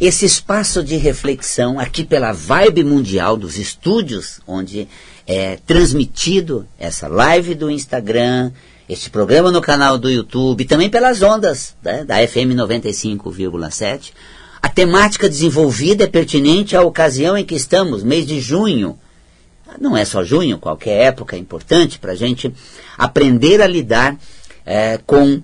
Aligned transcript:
esse 0.00 0.24
espaço 0.24 0.82
de 0.82 0.96
reflexão 0.96 1.78
aqui 1.78 2.04
pela 2.04 2.32
vibe 2.32 2.82
mundial 2.82 3.36
dos 3.36 3.58
estúdios, 3.58 4.40
onde 4.46 4.88
é 5.26 5.58
transmitido 5.66 6.66
essa 6.78 7.06
live 7.06 7.54
do 7.54 7.70
Instagram, 7.70 8.50
este 8.88 9.10
programa 9.10 9.50
no 9.50 9.60
canal 9.60 9.98
do 9.98 10.08
YouTube, 10.08 10.64
também 10.64 10.88
pelas 10.88 11.22
ondas 11.22 11.76
né, 11.82 12.02
da 12.04 12.16
FM 12.26 12.56
95,7. 12.56 14.12
A 14.62 14.68
temática 14.70 15.28
desenvolvida 15.28 16.04
é 16.04 16.08
pertinente 16.08 16.74
à 16.74 16.82
ocasião 16.82 17.36
em 17.36 17.44
que 17.44 17.54
estamos, 17.54 18.02
mês 18.02 18.26
de 18.26 18.40
junho. 18.40 18.98
Não 19.78 19.96
é 19.96 20.04
só 20.04 20.24
junho, 20.24 20.58
qualquer 20.58 21.08
época 21.08 21.36
é 21.36 21.38
importante 21.38 21.98
para 21.98 22.12
a 22.12 22.16
gente 22.16 22.52
aprender 22.96 23.60
a 23.60 23.66
lidar 23.66 24.18
é, 24.64 24.98
com 25.06 25.42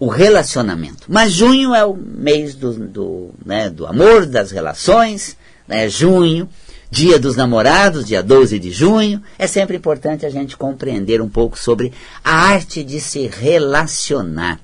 o 0.00 0.08
relacionamento. 0.08 1.04
Mas 1.06 1.30
junho 1.30 1.74
é 1.74 1.84
o 1.84 1.94
mês 1.94 2.54
do, 2.54 2.72
do, 2.72 3.30
né, 3.44 3.68
do 3.68 3.86
amor, 3.86 4.24
das 4.24 4.50
relações, 4.50 5.36
né, 5.68 5.90
junho, 5.90 6.48
dia 6.90 7.18
dos 7.18 7.36
namorados, 7.36 8.06
dia 8.06 8.22
12 8.22 8.58
de 8.58 8.70
junho. 8.70 9.22
É 9.38 9.46
sempre 9.46 9.76
importante 9.76 10.24
a 10.24 10.30
gente 10.30 10.56
compreender 10.56 11.20
um 11.20 11.28
pouco 11.28 11.58
sobre 11.58 11.92
a 12.24 12.34
arte 12.34 12.82
de 12.82 12.98
se 12.98 13.26
relacionar. 13.26 14.58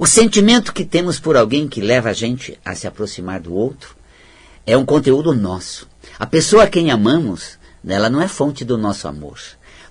O 0.00 0.06
sentimento 0.06 0.74
que 0.74 0.84
temos 0.84 1.20
por 1.20 1.36
alguém 1.36 1.68
que 1.68 1.80
leva 1.80 2.10
a 2.10 2.12
gente 2.12 2.58
a 2.64 2.74
se 2.74 2.88
aproximar 2.88 3.40
do 3.40 3.54
outro 3.54 3.96
é 4.66 4.76
um 4.76 4.84
conteúdo 4.84 5.32
nosso. 5.32 5.88
A 6.18 6.26
pessoa 6.26 6.64
a 6.64 6.66
quem 6.66 6.90
amamos, 6.90 7.56
ela 7.86 8.10
não 8.10 8.20
é 8.20 8.26
fonte 8.26 8.64
do 8.64 8.76
nosso 8.76 9.06
amor. 9.06 9.38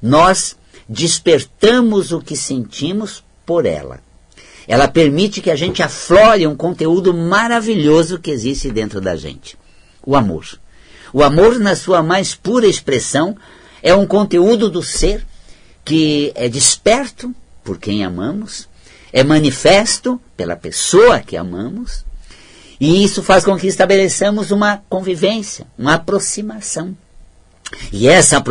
Nós 0.02 0.58
despertamos 0.88 2.12
o 2.12 2.20
que 2.20 2.36
sentimos 2.36 3.24
por 3.46 3.66
ela. 3.66 4.05
Ela 4.68 4.88
permite 4.88 5.42
que 5.42 5.52
a 5.52 5.56
gente 5.56 5.84
aflore 5.84 6.48
um 6.48 6.56
conteúdo 6.56 7.14
maravilhoso 7.14 8.20
que 8.20 8.32
existe 8.32 8.72
dentro 8.72 9.00
da 9.00 9.16
gente: 9.16 9.58
o 10.06 10.16
amor. 10.16 10.46
O 11.14 11.24
amor, 11.24 11.60
na 11.60 11.76
sua 11.76 12.04
mais 12.04 12.36
pura 12.36 12.68
expressão, 12.68 13.38
é 13.82 13.94
um 13.94 14.06
conteúdo 14.06 14.70
do 14.70 14.82
ser 14.82 15.26
que 15.84 16.32
é 16.36 16.50
desperto 16.50 17.34
por 17.64 17.78
quem 17.78 18.04
amamos, 18.04 18.68
é 19.14 19.24
manifesto 19.24 20.20
pela 20.36 20.56
pessoa 20.56 21.20
que 21.20 21.38
amamos, 21.38 22.04
e 22.80 23.04
isso 23.04 23.24
faz 23.24 23.46
com 23.46 23.58
que 23.58 23.68
estabeleçamos 23.68 24.52
uma 24.52 24.84
convivência, 24.90 25.68
uma 25.78 25.94
aproximação. 25.94 26.98
E 27.92 28.08
essa, 28.08 28.44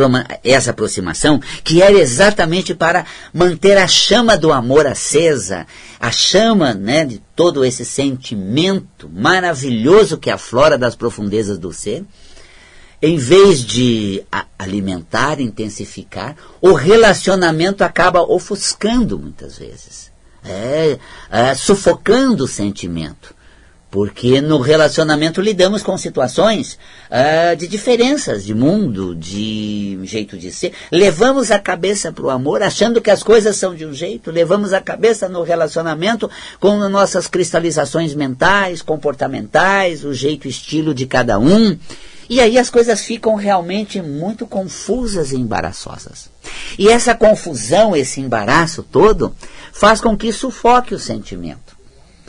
essa 0.43 0.71
aproximação, 0.71 1.39
que 1.63 1.81
era 1.81 1.97
exatamente 1.97 2.73
para 2.73 3.05
manter 3.33 3.77
a 3.77 3.87
chama 3.87 4.37
do 4.37 4.51
amor 4.51 4.85
acesa, 4.85 5.65
a 5.99 6.11
chama 6.11 6.73
né, 6.73 7.05
de 7.05 7.21
todo 7.35 7.63
esse 7.63 7.85
sentimento 7.85 9.09
maravilhoso 9.09 10.17
que 10.17 10.29
aflora 10.29 10.77
das 10.77 10.95
profundezas 10.95 11.57
do 11.57 11.71
ser, 11.71 12.03
em 13.01 13.17
vez 13.17 13.63
de 13.63 14.23
alimentar, 14.57 15.39
intensificar, 15.39 16.35
o 16.61 16.73
relacionamento 16.73 17.83
acaba 17.83 18.21
ofuscando 18.21 19.19
muitas 19.19 19.57
vezes, 19.57 20.11
é, 20.43 20.97
é, 21.29 21.53
sufocando 21.53 22.45
o 22.45 22.47
sentimento. 22.47 23.35
Porque 23.95 24.41
no 24.41 24.59
relacionamento 24.59 25.39
lidamos 25.39 25.81
com 25.81 25.97
situações 25.97 26.77
uh, 27.09 27.55
de 27.55 27.65
diferenças 27.65 28.43
de 28.43 28.53
mundo, 28.53 29.15
de 29.15 29.97
jeito 30.03 30.37
de 30.37 30.51
ser. 30.51 30.73
Levamos 30.91 31.49
a 31.49 31.57
cabeça 31.59 32.11
para 32.11 32.25
o 32.25 32.29
amor 32.29 32.61
achando 32.61 32.99
que 32.99 33.09
as 33.09 33.23
coisas 33.23 33.55
são 33.55 33.73
de 33.73 33.85
um 33.85 33.93
jeito. 33.93 34.31
Levamos 34.31 34.73
a 34.73 34.81
cabeça 34.81 35.29
no 35.29 35.43
relacionamento 35.43 36.29
com 36.59 36.75
nossas 36.89 37.25
cristalizações 37.25 38.13
mentais, 38.13 38.81
comportamentais, 38.81 40.03
o 40.03 40.13
jeito, 40.13 40.45
estilo 40.45 40.93
de 40.93 41.05
cada 41.05 41.39
um. 41.39 41.77
E 42.29 42.41
aí 42.41 42.57
as 42.57 42.69
coisas 42.69 42.99
ficam 42.99 43.35
realmente 43.35 44.01
muito 44.01 44.45
confusas 44.45 45.31
e 45.31 45.37
embaraçosas. 45.37 46.29
E 46.77 46.89
essa 46.89 47.15
confusão, 47.15 47.95
esse 47.95 48.19
embaraço 48.19 48.83
todo, 48.83 49.33
faz 49.71 50.01
com 50.01 50.17
que 50.17 50.33
sufoque 50.33 50.93
o 50.93 50.99
sentimento. 50.99 51.64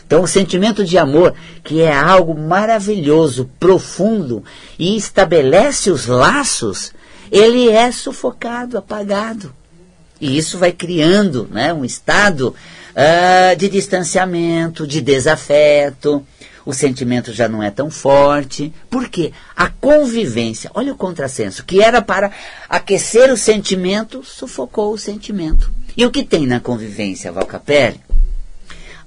Então, 0.07 0.23
o 0.23 0.29
sentimento 0.29 0.85
de 0.85 0.97
amor, 0.97 1.35
que 1.65 1.81
é 1.81 1.93
algo 1.93 2.39
maravilhoso, 2.39 3.51
profundo 3.59 4.45
e 4.79 4.97
estabelece 4.97 5.91
os 5.91 6.07
laços, 6.07 6.93
ele 7.31 7.69
é 7.69 7.91
sufocado, 7.91 8.79
apagado. 8.79 9.53
E 10.21 10.39
isso 10.39 10.59
vai 10.59 10.71
criando 10.71 11.49
né, 11.51 11.73
um 11.73 11.85
estado 11.85 12.55
uh, 12.95 13.57
de 13.57 13.69
distanciamento, 13.69 14.87
de 14.87 15.01
desafeto. 15.01 16.25
O 16.65 16.73
sentimento 16.73 17.33
já 17.33 17.49
não 17.49 17.61
é 17.61 17.71
tão 17.71 17.91
forte. 17.91 18.73
Por 18.89 19.09
quê? 19.09 19.33
A 19.57 19.69
convivência, 19.69 20.71
olha 20.73 20.93
o 20.93 20.97
contrassenso, 20.97 21.65
que 21.65 21.83
era 21.83 22.01
para 22.01 22.31
aquecer 22.69 23.33
o 23.33 23.37
sentimento, 23.37 24.23
sufocou 24.25 24.93
o 24.93 24.99
sentimento. 24.99 25.69
E 25.97 26.07
o 26.07 26.11
que 26.13 26.25
tem 26.25 26.47
na 26.47 26.61
convivência, 26.61 27.33
Valcapelli? 27.33 28.01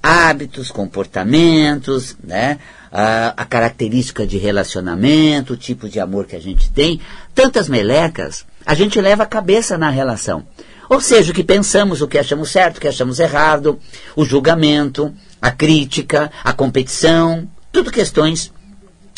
Hábitos, 0.01 0.71
comportamentos, 0.71 2.15
né? 2.23 2.59
A, 2.91 3.33
a, 3.37 3.45
característica 3.45 4.25
de 4.25 4.37
relacionamento, 4.37 5.53
o 5.53 5.57
tipo 5.57 5.87
de 5.87 5.99
amor 5.99 6.25
que 6.25 6.35
a 6.35 6.41
gente 6.41 6.71
tem, 6.71 6.99
tantas 7.35 7.69
melecas, 7.69 8.45
a 8.65 8.73
gente 8.73 8.99
leva 8.99 9.23
a 9.23 9.27
cabeça 9.27 9.77
na 9.77 9.91
relação. 9.91 10.43
Ou 10.89 10.99
seja, 10.99 11.31
o 11.31 11.35
que 11.35 11.43
pensamos, 11.43 12.01
o 12.01 12.07
que 12.07 12.17
achamos 12.17 12.49
certo, 12.49 12.77
o 12.77 12.81
que 12.81 12.87
achamos 12.87 13.19
errado, 13.19 13.79
o 14.15 14.25
julgamento, 14.25 15.13
a 15.39 15.51
crítica, 15.51 16.31
a 16.43 16.51
competição, 16.51 17.47
tudo 17.71 17.91
questões 17.91 18.51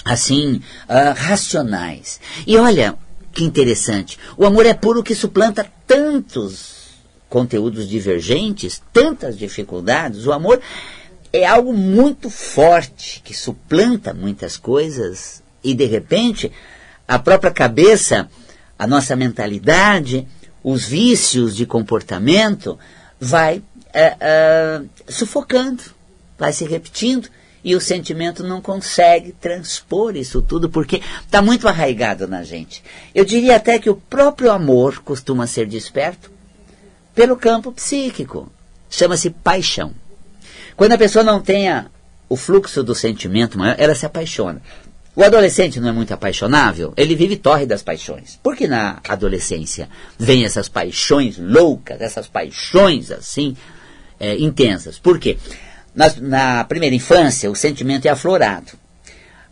assim 0.03 0.62
uh, 0.90 1.16
racionais. 1.16 2.19
E 2.46 2.58
olha 2.58 2.96
que 3.31 3.46
interessante, 3.46 4.19
o 4.36 4.46
amor 4.46 4.66
é 4.66 4.74
puro 4.74 5.02
que 5.02 5.16
suplanta 5.16 5.66
tantos 5.88 6.81
conteúdos 7.31 7.88
divergentes, 7.88 8.84
tantas 8.92 9.38
dificuldades, 9.40 10.28
o 10.28 10.34
amor 10.34 10.59
é 11.31 11.46
algo 11.46 11.72
muito 11.72 12.30
forte 12.30 13.22
que 13.24 13.34
suplanta 13.34 14.14
muitas 14.14 14.58
coisas 14.58 15.42
e 15.64 15.74
de 15.74 15.86
repente 15.86 16.52
a 17.08 17.18
própria 17.18 17.50
cabeça, 17.50 18.30
a 18.78 18.86
nossa 18.86 19.16
mentalidade, 19.16 20.28
os 20.62 20.84
vícios 20.84 21.56
de 21.56 21.66
comportamento 21.66 22.78
vai 23.18 23.63
é, 23.94 24.18
é, 24.19 24.81
sufocando, 25.08 25.84
vai 26.38 26.52
se 26.52 26.66
repetindo 26.66 27.30
e 27.63 27.78
o 27.78 27.81
sentimento 27.81 28.44
não 28.44 28.59
consegue 28.59 29.31
transpor 29.31 30.18
isso 30.18 30.42
tudo 30.42 30.69
porque 30.69 31.02
está 31.25 31.42
muito 31.42 31.66
arraigado 31.66 32.28
na 32.28 32.44
gente. 32.44 32.84
Eu 33.16 33.24
diria 33.24 33.56
até 33.56 33.80
que 33.80 33.90
o 33.90 33.96
próprio 33.96 34.52
amor 34.52 35.00
costuma 35.00 35.48
ser 35.48 35.66
desperto 35.66 36.41
pelo 37.13 37.35
campo 37.35 37.72
psíquico. 37.72 38.51
Chama-se 38.89 39.29
paixão. 39.29 39.94
Quando 40.75 40.94
a 40.94 40.97
pessoa 40.97 41.23
não 41.23 41.41
tenha 41.41 41.91
o 42.27 42.35
fluxo 42.35 42.83
do 42.83 42.95
sentimento 42.95 43.57
maior, 43.57 43.75
ela 43.77 43.95
se 43.95 44.05
apaixona. 44.05 44.61
O 45.13 45.23
adolescente 45.23 45.79
não 45.79 45.89
é 45.89 45.91
muito 45.91 46.13
apaixonável, 46.13 46.94
ele 46.95 47.16
vive 47.16 47.35
torre 47.35 47.66
das 47.66 47.83
paixões. 47.83 48.39
Por 48.41 48.55
que 48.55 48.66
na 48.66 49.00
adolescência 49.07 49.89
vem 50.17 50.45
essas 50.45 50.69
paixões 50.69 51.38
loucas, 51.38 52.00
essas 52.00 52.27
paixões 52.27 53.11
assim 53.11 53.55
é, 54.17 54.38
intensas? 54.38 54.97
Por 54.97 55.19
quê? 55.19 55.38
Na, 55.94 56.13
na 56.21 56.63
primeira 56.63 56.95
infância, 56.95 57.51
o 57.51 57.55
sentimento 57.55 58.05
é 58.05 58.09
aflorado. 58.09 58.71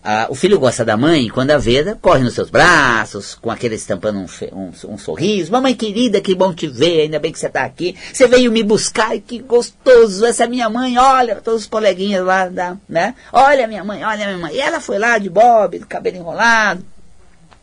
Ah, 0.02 0.28
o 0.30 0.36
filho 0.36 0.58
gosta 0.58 0.86
da 0.86 0.96
mãe 0.96 1.28
quando 1.28 1.52
a 1.52 1.58
vê, 1.58 1.84
corre 1.96 2.24
nos 2.24 2.34
seus 2.34 2.50
braços, 2.50 3.36
com 3.36 3.52
aquele 3.52 3.76
estampando 3.76 4.20
um, 4.20 4.28
um, 4.54 4.94
um, 4.94 4.98
sorriso. 4.98 5.52
Mamãe 5.52 5.76
querida, 5.76 6.22
que 6.22 6.34
bom 6.34 6.54
te 6.54 6.68
ver, 6.68 7.02
ainda 7.02 7.20
bem 7.20 7.34
que 7.34 7.40
você 7.40 7.48
está 7.48 7.66
aqui. 7.66 7.96
Você 8.14 8.26
veio 8.26 8.50
me 8.50 8.64
buscar 8.64 9.20
que 9.20 9.40
gostoso, 9.40 10.26
essa 10.26 10.46
é 10.46 10.48
minha 10.48 10.70
mãe, 10.70 10.98
olha, 10.98 11.36
todos 11.36 11.62
os 11.62 11.68
coleguinhas 11.68 12.24
lá, 12.24 12.48
da, 12.48 12.78
né? 12.88 13.14
Olha 13.34 13.68
minha 13.68 13.84
mãe, 13.84 14.02
olha 14.06 14.26
minha 14.26 14.38
mãe. 14.38 14.56
E 14.56 14.62
ela 14.62 14.80
foi 14.80 14.98
lá 14.98 15.18
de 15.18 15.30
bob, 15.30 15.80
cabelo 15.80 16.16
enrolado, 16.16 16.82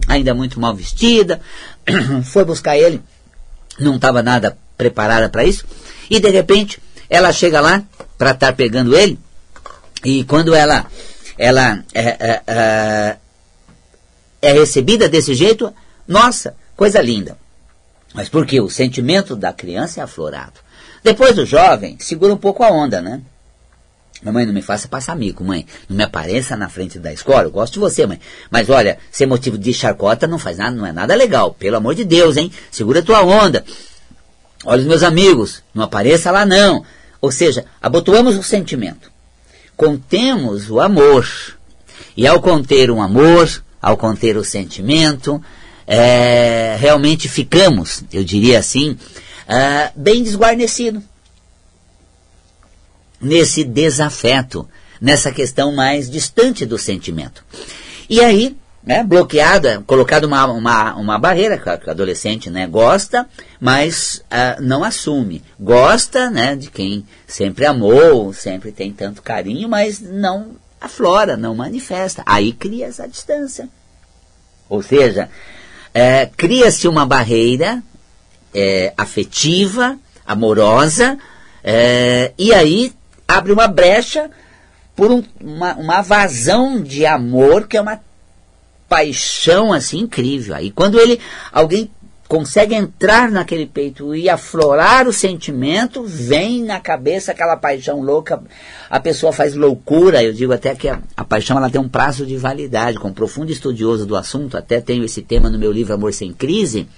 ainda 0.06 0.35
muito 0.35 0.61
mal 0.61 0.75
vestida, 0.75 1.41
foi 2.25 2.44
buscar 2.44 2.77
ele, 2.77 3.03
não 3.79 3.97
estava 3.97 4.23
nada 4.23 4.59
preparada 4.77 5.29
para 5.31 5.44
isso, 5.44 5.65
e 6.11 6.21
de 6.21 6.29
repente 6.29 6.79
ela 7.09 7.33
chega 7.33 7.61
lá 7.61 7.83
para 8.19 8.33
estar 8.33 8.49
tá 8.49 8.53
pegando 8.53 8.97
ele, 8.97 9.19
e 10.05 10.23
quando 10.25 10.55
ela 10.55 10.87
ela 11.38 11.85
é, 11.93 12.03
é, 12.03 12.43
é, 12.47 13.17
é 14.43 14.53
recebida 14.53 15.09
desse 15.09 15.35
jeito, 15.35 15.73
nossa, 16.06 16.56
coisa 16.77 17.00
linda. 17.00 17.37
Mas 18.15 18.29
por 18.29 18.47
que? 18.47 18.61
O 18.61 18.71
sentimento 18.71 19.37
da 19.37 19.53
criança 19.53 20.00
é 20.00 20.03
aflorado. 20.03 20.61
Depois 21.03 21.38
o 21.38 21.44
jovem 21.44 21.97
segura 22.00 22.33
um 22.33 22.38
pouco 22.38 22.62
a 22.62 22.71
onda, 22.71 23.00
né? 23.03 23.21
Mamãe, 24.23 24.47
não 24.47 24.55
me 24.55 24.62
faça 24.62 24.88
passar 24.88 25.15
mico, 25.15 25.44
mãe. 25.44 25.67
Não 25.88 25.97
me 25.97 26.03
apareça 26.03 26.56
na 26.56 26.71
frente 26.71 26.99
da 26.99 27.12
escola. 27.12 27.43
Eu 27.43 27.50
gosto 27.50 27.75
de 27.75 27.79
você, 27.79 28.06
mãe. 28.06 28.19
Mas 28.50 28.71
olha, 28.71 28.99
ser 29.12 29.27
motivo 29.27 29.59
de 29.59 29.73
charcota 29.75 30.27
não 30.27 30.38
faz 30.38 30.56
nada, 30.56 30.75
não 30.75 30.87
é 30.87 30.93
nada 30.93 31.15
legal. 31.15 31.53
Pelo 31.53 31.77
amor 31.77 31.94
de 31.94 32.05
Deus, 32.05 32.37
hein? 32.38 32.50
Segura 32.71 33.03
tua 33.03 33.23
onda. 33.23 33.62
Olha 34.65 34.81
os 34.81 34.87
meus 34.87 35.03
amigos, 35.03 35.62
não 35.75 35.85
apareça 35.85 36.31
lá 36.31 36.47
não. 36.47 36.83
Ou 37.21 37.31
seja, 37.31 37.67
abotoamos 37.81 38.37
o 38.37 38.43
sentimento 38.43 39.16
contemos 39.76 40.70
o 40.70 40.81
amor. 40.81 41.28
E 42.17 42.26
ao 42.26 42.40
conter 42.40 42.90
um 42.90 43.02
amor, 43.02 43.62
ao 43.81 43.96
conter 43.96 44.37
o 44.37 44.44
sentimento, 44.44 45.43
é, 45.87 46.76
realmente 46.81 47.28
ficamos, 47.28 48.02
eu 48.12 48.25
diria 48.25 48.58
assim, 48.58 48.99
é, 49.46 49.93
bem 49.94 50.23
desguarnecido 50.23 51.02
nesse 53.20 53.62
desafeto, 53.64 54.69
nessa 55.00 55.31
questão 55.31 55.75
mais 55.75 56.11
distante 56.11 56.67
do 56.67 56.78
sentimento. 56.78 57.44
E 58.08 58.20
aí, 58.20 58.56
né, 58.87 59.03
bloqueada, 59.03 59.83
colocado 59.85 60.25
uma, 60.25 60.47
uma, 60.47 60.94
uma 60.94 61.19
barreira, 61.19 61.59
que 61.59 61.88
o 61.88 61.91
adolescente 61.91 62.49
né, 62.49 62.69
gosta, 62.69 63.29
mas 63.61 64.23
uh, 64.27 64.62
não 64.62 64.85
assume. 64.85 65.43
Gosta 65.59 66.31
né, 66.31 66.55
de 66.55 66.71
quem 66.71 67.05
sempre 67.27 67.67
amou, 67.67 68.33
sempre 68.33 68.71
tem 68.71 68.93
tanto 68.93 69.23
carinho, 69.23 69.69
mas 69.69 70.00
não 70.00 70.53
aflora, 70.81 71.37
não 71.37 71.53
manifesta. 71.53 72.23
Aí 72.25 72.53
cria 72.53 72.87
essa 72.87 73.09
distância. 73.09 73.69
Ou 74.69 74.81
seja, 74.83 75.29
é, 75.93 76.27
cria-se 76.37 76.87
uma 76.87 77.05
barreira 77.05 77.83
é, 78.55 78.94
afetiva, 78.97 79.99
amorosa, 80.25 81.19
é, 81.62 82.33
e 82.38 82.55
aí 82.55 82.93
abre 83.27 83.50
uma 83.50 83.67
brecha 83.67 84.31
por 84.94 85.11
um, 85.11 85.25
uma, 85.41 85.75
uma 85.75 86.00
vazão 86.03 86.81
de 86.81 87.05
amor 87.05 87.67
que 87.67 87.77
é 87.77 87.81
uma 87.81 88.00
paixão 88.88 89.73
assim 89.73 90.00
incrível. 90.00 90.55
Aí 90.55 90.71
quando 90.71 90.99
ele 90.99 91.21
alguém 91.53 91.91
consegue 92.29 92.75
entrar 92.75 93.31
naquele 93.31 93.67
peito 93.67 94.15
e 94.15 94.29
aflorar 94.29 95.06
o 95.06 95.12
sentimento, 95.12 96.03
vem 96.05 96.65
na 96.65 96.81
cabeça 96.81 97.33
aquela 97.33 97.56
paixão 97.56 98.00
louca, 98.00 98.43
a 98.91 99.00
pessoa 99.00 99.33
faz 99.33 99.55
loucura, 99.55 100.23
eu 100.23 100.33
digo 100.33 100.53
até 100.53 100.75
que 100.75 100.88
a, 100.88 101.00
a 101.17 101.25
paixão 101.25 101.56
ela 101.56 101.71
tem 101.71 101.81
um 101.81 101.88
prazo 101.88 102.27
de 102.27 102.37
validade, 102.37 102.99
como 102.99 103.15
profundo 103.15 103.53
estudioso 103.53 104.06
do 104.06 104.17
assunto, 104.17 104.56
até 104.56 104.81
tenho 104.81 105.05
esse 105.05 105.23
tema 105.23 105.49
no 105.49 105.59
meu 105.59 105.73
livro 105.73 105.94
Amor 105.94 106.12
Sem 106.12 106.33
Crise, 106.33 106.88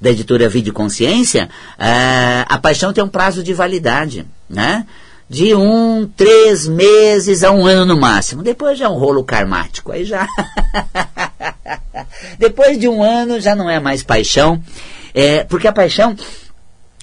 da 0.00 0.10
editora 0.10 0.48
Vida 0.48 0.68
e 0.68 0.72
Consciência, 0.72 1.48
uh, 1.78 2.46
a 2.46 2.58
paixão 2.58 2.92
tem 2.92 3.02
um 3.02 3.08
prazo 3.08 3.42
de 3.42 3.52
validade, 3.52 4.26
né? 4.48 4.86
De 5.28 5.54
um, 5.54 6.06
três 6.16 6.66
meses 6.66 7.44
a 7.44 7.50
um 7.50 7.66
ano 7.66 7.84
no 7.84 8.00
máximo. 8.00 8.42
Depois 8.42 8.78
já 8.78 8.86
é 8.86 8.88
um 8.88 8.98
rolo 8.98 9.22
karmático. 9.22 9.92
Aí 9.92 10.04
já. 10.04 10.26
Depois 12.38 12.78
de 12.78 12.88
um 12.88 13.02
ano 13.02 13.38
já 13.40 13.54
não 13.54 13.68
é 13.68 13.78
mais 13.78 14.02
paixão. 14.02 14.62
É, 15.14 15.44
porque 15.44 15.68
a 15.68 15.72
paixão 15.72 16.16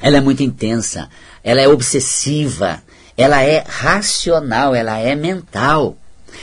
ela 0.01 0.17
é 0.17 0.21
muito 0.21 0.43
intensa, 0.43 1.09
ela 1.43 1.61
é 1.61 1.67
obsessiva, 1.67 2.81
ela 3.17 3.41
é 3.41 3.63
racional, 3.65 4.75
ela 4.75 4.97
é 4.97 5.15
mental. 5.15 5.97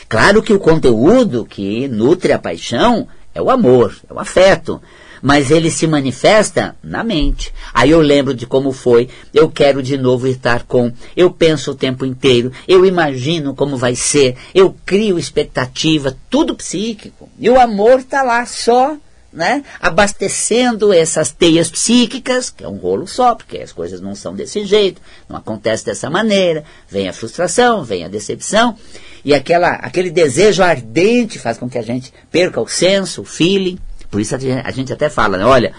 Claro 0.08 0.42
que 0.42 0.52
o 0.52 0.58
conteúdo 0.58 1.44
que 1.44 1.86
nutre 1.88 2.32
a 2.32 2.38
paixão 2.38 3.06
é 3.34 3.40
o 3.40 3.50
amor, 3.50 3.94
é 4.08 4.12
o 4.12 4.18
afeto 4.18 4.80
mas 5.22 5.50
ele 5.50 5.70
se 5.70 5.86
manifesta 5.86 6.76
na 6.82 7.04
mente. 7.04 7.54
Aí 7.72 7.90
eu 7.90 8.00
lembro 8.00 8.34
de 8.34 8.46
como 8.46 8.72
foi, 8.72 9.08
eu 9.32 9.48
quero 9.48 9.82
de 9.82 9.96
novo 9.96 10.26
estar 10.26 10.64
com, 10.64 10.92
eu 11.16 11.30
penso 11.30 11.70
o 11.70 11.76
tempo 11.76 12.04
inteiro, 12.04 12.52
eu 12.66 12.84
imagino 12.84 13.54
como 13.54 13.76
vai 13.76 13.94
ser, 13.94 14.36
eu 14.52 14.74
crio 14.84 15.18
expectativa, 15.18 16.16
tudo 16.28 16.56
psíquico. 16.56 17.30
E 17.38 17.48
o 17.48 17.60
amor 17.60 18.00
está 18.00 18.22
lá 18.22 18.44
só 18.44 18.96
né, 19.32 19.64
abastecendo 19.80 20.92
essas 20.92 21.30
teias 21.30 21.70
psíquicas, 21.70 22.50
que 22.50 22.64
é 22.64 22.68
um 22.68 22.76
rolo 22.76 23.06
só, 23.06 23.34
porque 23.34 23.58
as 23.58 23.72
coisas 23.72 24.00
não 24.00 24.14
são 24.14 24.34
desse 24.34 24.64
jeito, 24.64 25.00
não 25.28 25.36
acontece 25.36 25.86
dessa 25.86 26.10
maneira, 26.10 26.64
vem 26.88 27.08
a 27.08 27.12
frustração, 27.12 27.82
vem 27.82 28.04
a 28.04 28.08
decepção, 28.08 28.76
e 29.24 29.32
aquela, 29.32 29.70
aquele 29.76 30.10
desejo 30.10 30.62
ardente 30.62 31.38
faz 31.38 31.56
com 31.56 31.68
que 31.68 31.78
a 31.78 31.82
gente 31.82 32.12
perca 32.30 32.60
o 32.60 32.68
senso, 32.68 33.22
o 33.22 33.24
feeling, 33.24 33.78
por 34.12 34.20
isso 34.20 34.36
a 34.36 34.70
gente 34.70 34.92
até 34.92 35.08
fala, 35.08 35.38
né? 35.38 35.44
olha, 35.46 35.72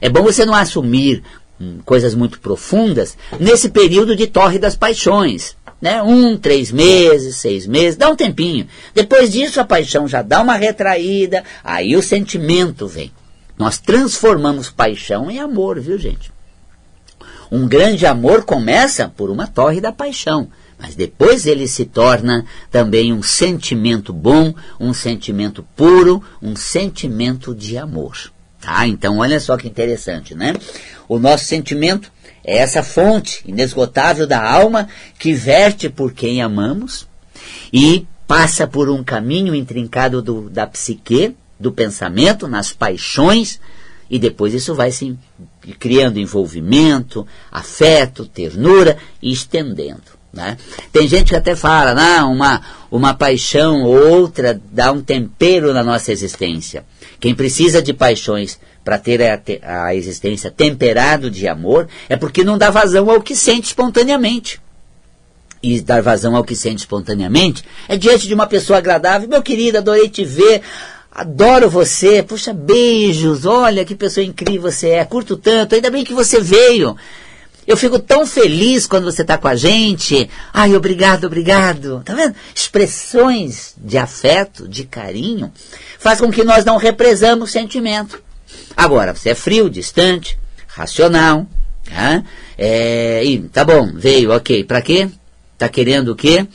é 0.00 0.08
bom 0.08 0.22
você 0.22 0.46
não 0.46 0.54
assumir 0.54 1.24
hum, 1.60 1.80
coisas 1.84 2.14
muito 2.14 2.38
profundas 2.38 3.18
nesse 3.40 3.68
período 3.68 4.14
de 4.14 4.28
torre 4.28 4.60
das 4.60 4.76
paixões. 4.76 5.56
Né? 5.82 6.00
Um, 6.00 6.38
três 6.38 6.70
meses, 6.70 7.36
seis 7.36 7.66
meses, 7.66 7.96
dá 7.96 8.08
um 8.08 8.14
tempinho. 8.14 8.68
Depois 8.94 9.32
disso 9.32 9.60
a 9.60 9.64
paixão 9.64 10.06
já 10.06 10.22
dá 10.22 10.40
uma 10.40 10.54
retraída, 10.54 11.42
aí 11.64 11.96
o 11.96 12.02
sentimento 12.02 12.86
vem. 12.86 13.10
Nós 13.58 13.78
transformamos 13.78 14.70
paixão 14.70 15.28
em 15.28 15.40
amor, 15.40 15.80
viu 15.80 15.98
gente? 15.98 16.30
Um 17.50 17.66
grande 17.66 18.06
amor 18.06 18.44
começa 18.44 19.08
por 19.08 19.30
uma 19.30 19.48
torre 19.48 19.80
da 19.80 19.90
paixão. 19.90 20.48
Mas 20.80 20.94
depois 20.94 21.46
ele 21.46 21.68
se 21.68 21.84
torna 21.84 22.46
também 22.70 23.12
um 23.12 23.22
sentimento 23.22 24.12
bom, 24.12 24.54
um 24.78 24.94
sentimento 24.94 25.62
puro, 25.76 26.22
um 26.40 26.56
sentimento 26.56 27.54
de 27.54 27.76
amor. 27.76 28.32
Tá? 28.60 28.86
Então 28.86 29.18
olha 29.18 29.38
só 29.38 29.56
que 29.56 29.68
interessante, 29.68 30.34
né? 30.34 30.54
O 31.08 31.18
nosso 31.18 31.44
sentimento 31.44 32.10
é 32.42 32.58
essa 32.58 32.82
fonte 32.82 33.42
inesgotável 33.46 34.26
da 34.26 34.42
alma 34.42 34.88
que 35.18 35.34
verte 35.34 35.88
por 35.88 36.12
quem 36.12 36.40
amamos 36.40 37.06
e 37.72 38.06
passa 38.26 38.66
por 38.66 38.88
um 38.88 39.04
caminho 39.04 39.54
intrincado 39.54 40.22
do, 40.22 40.48
da 40.48 40.66
psique, 40.66 41.34
do 41.58 41.72
pensamento, 41.72 42.48
nas 42.48 42.72
paixões, 42.72 43.60
e 44.08 44.18
depois 44.18 44.54
isso 44.54 44.74
vai 44.74 44.90
se 44.90 45.16
criando 45.78 46.18
envolvimento, 46.18 47.26
afeto, 47.50 48.24
ternura 48.24 48.96
e 49.22 49.30
estendendo. 49.30 50.19
Né? 50.32 50.56
Tem 50.92 51.08
gente 51.08 51.30
que 51.30 51.36
até 51.36 51.56
fala, 51.56 51.92
não, 51.92 52.32
uma, 52.32 52.60
uma 52.90 53.14
paixão 53.14 53.82
ou 53.82 54.20
outra 54.20 54.60
dá 54.70 54.92
um 54.92 55.02
tempero 55.02 55.72
na 55.72 55.82
nossa 55.82 56.12
existência. 56.12 56.84
Quem 57.18 57.34
precisa 57.34 57.82
de 57.82 57.92
paixões 57.92 58.58
para 58.84 58.96
ter 58.96 59.20
a, 59.22 59.86
a 59.86 59.94
existência 59.94 60.50
temperado 60.50 61.30
de 61.30 61.48
amor 61.48 61.88
é 62.08 62.16
porque 62.16 62.44
não 62.44 62.56
dá 62.56 62.70
vazão 62.70 63.10
ao 63.10 63.20
que 63.20 63.34
sente 63.34 63.68
espontaneamente. 63.68 64.60
E 65.62 65.80
dar 65.80 66.00
vazão 66.00 66.34
ao 66.34 66.44
que 66.44 66.56
sente 66.56 66.78
espontaneamente 66.78 67.64
é 67.88 67.96
diante 67.96 68.26
de 68.26 68.32
uma 68.32 68.46
pessoa 68.46 68.78
agradável, 68.78 69.28
meu 69.28 69.42
querido, 69.42 69.76
adorei 69.76 70.08
te 70.08 70.24
ver, 70.24 70.62
adoro 71.10 71.68
você, 71.68 72.22
puxa, 72.22 72.54
beijos, 72.54 73.44
olha 73.44 73.84
que 73.84 73.94
pessoa 73.94 74.24
incrível 74.24 74.70
você 74.70 74.90
é, 74.90 75.04
curto 75.04 75.36
tanto, 75.36 75.74
ainda 75.74 75.90
bem 75.90 76.04
que 76.04 76.14
você 76.14 76.40
veio. 76.40 76.96
Eu 77.70 77.76
fico 77.76 78.00
tão 78.00 78.26
feliz 78.26 78.84
quando 78.84 79.04
você 79.04 79.22
está 79.22 79.38
com 79.38 79.46
a 79.46 79.54
gente. 79.54 80.28
Ai, 80.52 80.74
obrigado, 80.74 81.28
obrigado. 81.28 82.02
Tá 82.04 82.14
vendo? 82.14 82.34
Expressões 82.52 83.76
de 83.78 83.96
afeto, 83.96 84.66
de 84.66 84.82
carinho, 84.82 85.52
faz 85.96 86.20
com 86.20 86.32
que 86.32 86.42
nós 86.42 86.64
não 86.64 86.76
represamos 86.76 87.52
sentimento. 87.52 88.20
Agora, 88.76 89.14
você 89.14 89.30
é 89.30 89.34
frio, 89.36 89.70
distante, 89.70 90.36
racional. 90.66 91.46
Tá? 91.88 92.24
É, 92.58 93.24
e, 93.24 93.38
tá 93.38 93.64
bom, 93.64 93.92
veio, 93.94 94.32
ok. 94.32 94.64
Para 94.64 94.82
quê? 94.82 95.08
Tá 95.56 95.68
querendo 95.68 96.08
o 96.08 96.16
quê? 96.16 96.48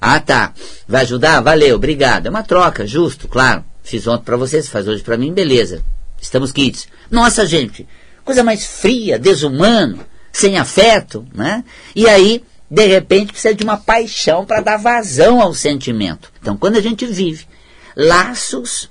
Ah, 0.00 0.20
tá. 0.20 0.54
Vai 0.88 1.02
ajudar? 1.02 1.42
Valeu, 1.42 1.76
obrigado. 1.76 2.28
É 2.28 2.30
uma 2.30 2.42
troca, 2.42 2.86
justo, 2.86 3.28
claro. 3.28 3.62
Fiz 3.84 4.06
ontem 4.06 4.24
para 4.24 4.38
você, 4.38 4.62
você 4.62 4.70
faz 4.70 4.88
hoje 4.88 5.02
para 5.02 5.18
mim, 5.18 5.34
beleza. 5.34 5.82
Estamos 6.18 6.50
kits. 6.50 6.88
Nossa, 7.10 7.44
gente, 7.44 7.86
coisa 8.24 8.42
mais 8.42 8.64
fria, 8.64 9.18
desumano 9.18 10.15
sem 10.36 10.58
afeto, 10.58 11.26
né? 11.34 11.64
E 11.94 12.06
aí, 12.06 12.44
de 12.70 12.86
repente, 12.86 13.32
precisa 13.32 13.54
de 13.54 13.64
uma 13.64 13.78
paixão 13.78 14.44
para 14.44 14.60
dar 14.60 14.76
vazão 14.76 15.40
ao 15.40 15.54
sentimento. 15.54 16.30
Então, 16.38 16.58
quando 16.58 16.76
a 16.76 16.82
gente 16.82 17.06
vive 17.06 17.46
laços 17.96 18.90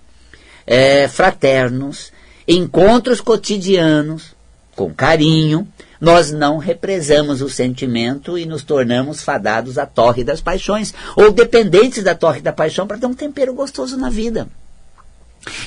é, 0.66 1.08
fraternos, 1.08 2.12
encontros 2.48 3.22
cotidianos, 3.22 4.36
com 4.76 4.92
carinho, 4.92 5.68
nós 6.02 6.32
não 6.32 6.58
represamos 6.58 7.44
o 7.44 7.50
sentimento 7.50 8.40
e 8.40 8.48
nos 8.48 8.64
tornamos 8.64 9.22
fadados 9.22 9.78
à 9.78 9.86
torre 9.86 10.24
das 10.24 10.42
paixões, 10.42 10.96
ou 11.16 11.32
dependentes 11.32 12.04
da 12.04 12.16
torre 12.16 12.42
da 12.42 12.52
paixão 12.52 12.88
para 12.88 12.98
ter 12.98 13.06
um 13.06 13.14
tempero 13.14 13.54
gostoso 13.54 13.98
na 13.98 14.10
vida. 14.10 14.48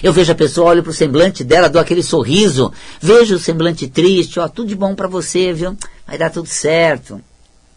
Eu 0.03 0.13
vejo 0.13 0.33
a 0.33 0.35
pessoa, 0.35 0.71
olho 0.71 0.83
para 0.83 0.91
o 0.91 0.95
semblante 0.95 1.45
dela, 1.45 1.69
dou 1.69 1.81
aquele 1.81 2.03
sorriso, 2.03 2.73
vejo 3.01 3.37
o 3.37 3.39
semblante 3.39 3.87
triste, 3.89 4.41
ó, 4.41 4.49
tudo 4.49 4.69
de 4.69 4.75
bom 4.75 4.95
para 4.95 5.09
você, 5.09 5.53
viu? 5.53 5.77
Vai 6.07 6.19
dar 6.19 6.31
tudo 6.31 6.49
certo. 6.49 7.21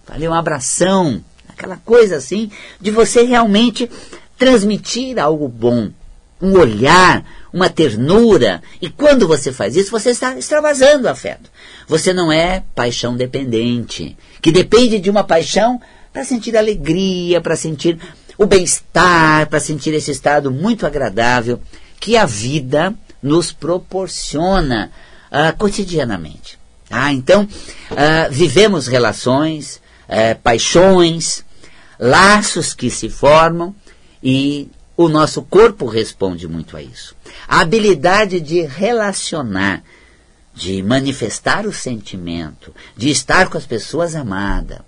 Valeu, 0.08 0.32
um 0.32 0.36
abração, 0.36 1.24
aquela 1.48 1.78
coisa 1.78 2.18
assim, 2.18 2.52
de 2.80 2.92
você 2.92 3.24
realmente 3.24 3.90
transmitir 4.38 5.20
algo 5.20 5.48
bom, 5.48 5.90
um 6.42 6.58
olhar, 6.58 7.24
uma 7.54 7.70
ternura. 7.70 8.62
E 8.82 8.90
quando 8.90 9.28
você 9.28 9.52
faz 9.52 9.76
isso, 9.76 9.92
você 9.92 10.10
está 10.10 10.36
extravasando 10.38 11.08
afeto. 11.08 11.50
Você 11.88 12.14
não 12.14 12.32
é 12.32 12.64
paixão 12.74 13.16
dependente, 13.16 14.18
que 14.42 14.52
depende 14.52 15.00
de 15.00 15.10
uma 15.10 15.24
paixão 15.24 15.80
para 16.12 16.24
sentir 16.24 16.58
alegria, 16.58 17.40
para 17.40 17.56
sentir 17.56 17.98
o 18.38 18.46
bem-estar, 18.46 19.48
para 19.48 19.60
sentir 19.60 19.94
esse 19.94 20.12
estado 20.12 20.52
muito 20.52 20.86
agradável 20.86 21.60
que 22.02 22.18
a 22.18 22.26
vida 22.26 22.94
nos 23.22 23.52
proporciona 23.52 24.92
uh, 25.32 25.56
cotidianamente. 25.56 26.60
Ah, 26.90 27.14
então, 27.14 27.44
uh, 27.44 28.32
vivemos 28.32 28.88
relações, 28.88 29.80
uh, 30.10 30.38
paixões, 30.44 31.46
laços 32.00 32.74
que 32.74 32.90
se 32.90 33.08
formam 33.08 33.74
e 34.22 34.68
o 34.98 35.08
nosso 35.08 35.44
corpo 35.44 35.86
responde 35.86 36.48
muito 36.48 36.76
a 36.76 36.82
isso. 36.82 37.16
A 37.48 37.60
habilidade 37.60 38.40
de 38.40 38.62
relacionar, 38.64 39.84
de 40.56 40.82
manifestar 40.82 41.68
o 41.68 41.72
sentimento, 41.72 42.74
de 42.98 43.12
estar 43.12 43.48
com 43.48 43.58
as 43.60 43.66
pessoas 43.66 44.16
amadas, 44.16 44.80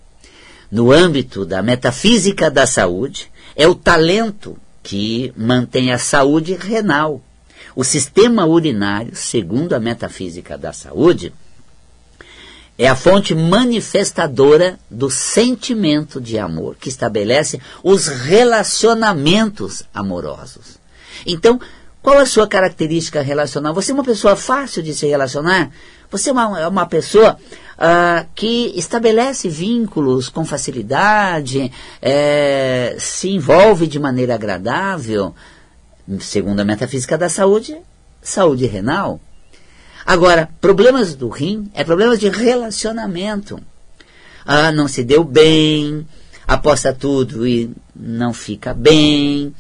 no 0.71 0.91
âmbito 0.91 1.45
da 1.45 1.61
metafísica 1.61 2.49
da 2.49 2.65
saúde, 2.65 3.31
é 3.55 3.67
o 3.67 3.75
talento 3.75 4.57
que 4.83 5.33
mantém 5.35 5.91
a 5.91 5.97
saúde 5.97 6.53
renal. 6.53 7.21
O 7.75 7.83
sistema 7.83 8.45
urinário, 8.45 9.15
segundo 9.15 9.73
a 9.73 9.79
metafísica 9.79 10.57
da 10.57 10.73
saúde, 10.73 11.33
é 12.77 12.87
a 12.87 12.95
fonte 12.95 13.33
manifestadora 13.33 14.77
do 14.89 15.09
sentimento 15.09 16.19
de 16.19 16.37
amor 16.37 16.75
que 16.79 16.89
estabelece 16.89 17.59
os 17.83 18.07
relacionamentos 18.07 19.83
amorosos. 19.93 20.77
Então, 21.25 21.59
qual 22.01 22.19
a 22.19 22.25
sua 22.25 22.47
característica 22.47 23.21
relacional? 23.21 23.73
Você 23.73 23.91
é 23.91 23.93
uma 23.93 24.03
pessoa 24.03 24.35
fácil 24.35 24.83
de 24.83 24.93
se 24.93 25.07
relacionar? 25.07 25.71
Você 26.11 26.29
é 26.29 26.33
uma, 26.33 26.59
é 26.59 26.67
uma 26.67 26.85
pessoa 26.85 27.37
uh, 27.77 28.27
que 28.35 28.73
estabelece 28.75 29.49
vínculos 29.49 30.29
com 30.29 30.45
facilidade, 30.45 31.71
é, 32.01 32.95
se 32.99 33.29
envolve 33.29 33.87
de 33.87 33.99
maneira 33.99 34.35
agradável? 34.35 35.33
Segundo 36.19 36.59
a 36.59 36.65
metafísica 36.65 37.17
da 37.17 37.29
saúde, 37.29 37.77
saúde 38.21 38.65
renal. 38.65 39.19
Agora, 40.05 40.49
problemas 40.59 41.15
do 41.15 41.29
rim 41.29 41.71
é 41.73 41.83
problemas 41.83 42.19
de 42.19 42.29
relacionamento. 42.29 43.59
Ah, 44.45 44.71
não 44.71 44.87
se 44.87 45.03
deu 45.03 45.23
bem, 45.23 46.05
aposta 46.45 46.93
tudo 46.93 47.47
e 47.47 47.71
não 47.95 48.33
fica 48.33 48.73
bem, 48.73 49.53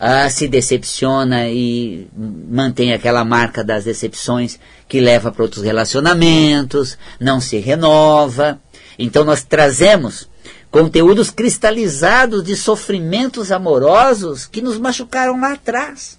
ah, 0.00 0.30
se 0.30 0.48
decepciona 0.48 1.50
e 1.50 2.08
mantém 2.16 2.94
aquela 2.94 3.22
marca 3.22 3.62
das 3.62 3.84
decepções 3.84 4.58
que 4.88 4.98
leva 4.98 5.30
para 5.30 5.42
outros 5.42 5.62
relacionamentos, 5.62 6.96
não 7.20 7.38
se 7.38 7.58
renova. 7.58 8.58
Então 8.98 9.24
nós 9.24 9.42
trazemos 9.42 10.26
conteúdos 10.70 11.30
cristalizados 11.30 12.42
de 12.42 12.56
sofrimentos 12.56 13.52
amorosos 13.52 14.46
que 14.46 14.62
nos 14.62 14.78
machucaram 14.78 15.38
lá 15.38 15.52
atrás. 15.52 16.18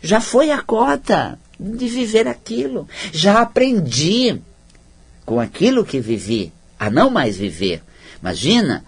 Já 0.00 0.20
foi 0.20 0.52
a 0.52 0.62
cota 0.62 1.36
de 1.58 1.88
viver 1.88 2.28
aquilo. 2.28 2.88
Já 3.10 3.40
aprendi 3.40 4.40
com 5.26 5.40
aquilo 5.40 5.84
que 5.84 5.98
vivi 5.98 6.52
a 6.78 6.88
não 6.88 7.10
mais 7.10 7.36
viver. 7.36 7.82
Imagina, 8.22 8.84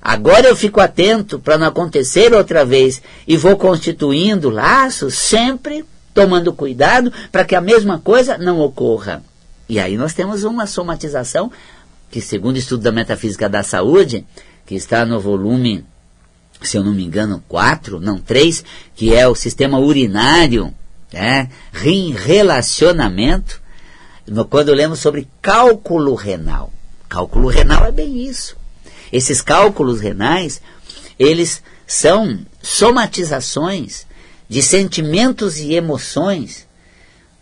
agora 0.00 0.48
eu 0.48 0.56
fico 0.56 0.80
atento 0.80 1.38
para 1.38 1.58
não 1.58 1.66
acontecer 1.66 2.32
outra 2.32 2.64
vez 2.64 3.02
e 3.26 3.36
vou 3.36 3.56
constituindo 3.56 4.50
laços 4.50 5.14
sempre 5.14 5.84
tomando 6.12 6.52
cuidado 6.52 7.12
para 7.30 7.44
que 7.44 7.54
a 7.54 7.60
mesma 7.60 7.98
coisa 7.98 8.36
não 8.36 8.60
ocorra. 8.60 9.22
E 9.68 9.78
aí 9.78 9.96
nós 9.96 10.14
temos 10.14 10.42
uma 10.44 10.66
somatização 10.66 11.50
que, 12.10 12.20
segundo 12.20 12.56
o 12.56 12.58
estudo 12.58 12.82
da 12.82 12.92
metafísica 12.92 13.48
da 13.48 13.62
saúde, 13.62 14.26
que 14.66 14.74
está 14.74 15.06
no 15.06 15.20
volume, 15.20 15.84
se 16.60 16.76
eu 16.76 16.84
não 16.84 16.92
me 16.92 17.04
engano, 17.04 17.42
4, 17.48 18.00
não 18.00 18.18
3, 18.18 18.64
que 18.94 19.14
é 19.14 19.28
o 19.28 19.34
sistema 19.34 19.78
urinário 19.78 20.74
né? 21.12 21.48
rim 21.72 22.12
relacionamento, 22.12 23.60
quando 24.48 24.72
lemos 24.72 25.00
sobre 25.00 25.28
cálculo 25.42 26.14
renal. 26.14 26.72
Cálculo 27.08 27.48
renal 27.48 27.86
é 27.86 27.92
bem 27.92 28.22
isso. 28.22 28.56
Esses 29.12 29.40
cálculos 29.40 30.00
renais, 30.00 30.60
eles 31.18 31.62
são 31.86 32.38
somatizações 32.62 34.06
de 34.48 34.62
sentimentos 34.62 35.58
e 35.58 35.74
emoções 35.74 36.66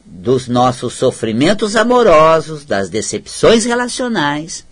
dos 0.04 0.48
nossos 0.48 0.94
sofrimentos 0.94 1.76
amorosos, 1.76 2.64
das 2.64 2.88
decepções 2.88 3.64
relacionais, 3.64 4.64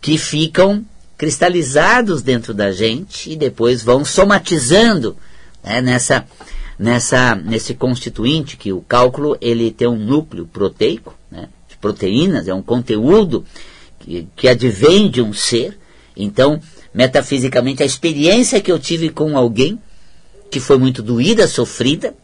que 0.00 0.16
ficam 0.16 0.84
cristalizados 1.16 2.22
dentro 2.22 2.52
da 2.52 2.72
gente 2.72 3.30
e 3.30 3.36
depois 3.36 3.82
vão 3.82 4.04
somatizando 4.04 5.16
né, 5.62 5.80
nessa 5.80 6.26
nessa, 6.78 7.36
nesse 7.36 7.74
constituinte, 7.74 8.56
que 8.56 8.72
o 8.72 8.80
cálculo 8.80 9.36
ele 9.40 9.70
tem 9.70 9.86
um 9.86 9.96
núcleo 9.96 10.46
proteico, 10.46 11.16
né, 11.30 11.48
de 11.68 11.76
proteínas, 11.76 12.48
é 12.48 12.54
um 12.54 12.60
conteúdo 12.60 13.44
que, 14.00 14.26
que 14.34 14.48
advém 14.48 15.08
de 15.08 15.22
um 15.22 15.32
ser. 15.32 15.78
Então, 16.16 16.60
metafisicamente, 16.92 17.82
a 17.82 17.86
experiência 17.86 18.60
que 18.60 18.70
eu 18.70 18.78
tive 18.78 19.08
com 19.08 19.36
alguém 19.36 19.78
que 20.50 20.60
foi 20.60 20.76
muito 20.76 21.02
doída, 21.02 21.48
sofrida, 21.48 22.14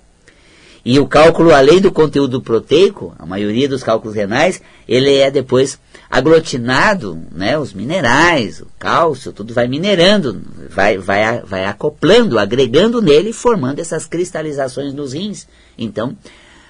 e 0.84 0.98
o 0.98 1.06
cálculo, 1.06 1.52
além 1.52 1.80
do 1.80 1.90
conteúdo 1.90 2.40
proteico, 2.40 3.14
a 3.18 3.26
maioria 3.26 3.68
dos 3.68 3.82
cálculos 3.82 4.14
renais, 4.14 4.62
ele 4.86 5.16
é 5.16 5.30
depois 5.30 5.78
aglutinado, 6.10 7.20
né, 7.30 7.58
os 7.58 7.74
minerais, 7.74 8.60
o 8.60 8.68
cálcio, 8.78 9.32
tudo 9.32 9.52
vai 9.52 9.68
minerando, 9.68 10.40
vai, 10.70 10.96
vai, 10.96 11.40
vai 11.40 11.66
acoplando, 11.66 12.38
agregando 12.38 13.02
nele, 13.02 13.32
formando 13.32 13.80
essas 13.80 14.06
cristalizações 14.06 14.94
nos 14.94 15.12
rins. 15.12 15.46
Então, 15.76 16.16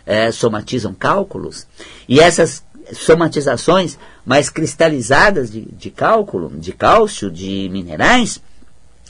é, 0.05 0.33
somatizam 0.33 0.95
cálculos. 0.95 1.67
E 2.09 2.19
essas 2.19 2.65
somatizações 2.93 3.99
mais 4.29 4.51
cristalizadas 4.51 5.51
de, 5.51 5.63
de 5.63 5.91
cálculo, 5.91 6.53
de 6.55 6.71
cálcio, 6.73 7.31
de 7.31 7.67
minerais, 7.73 8.43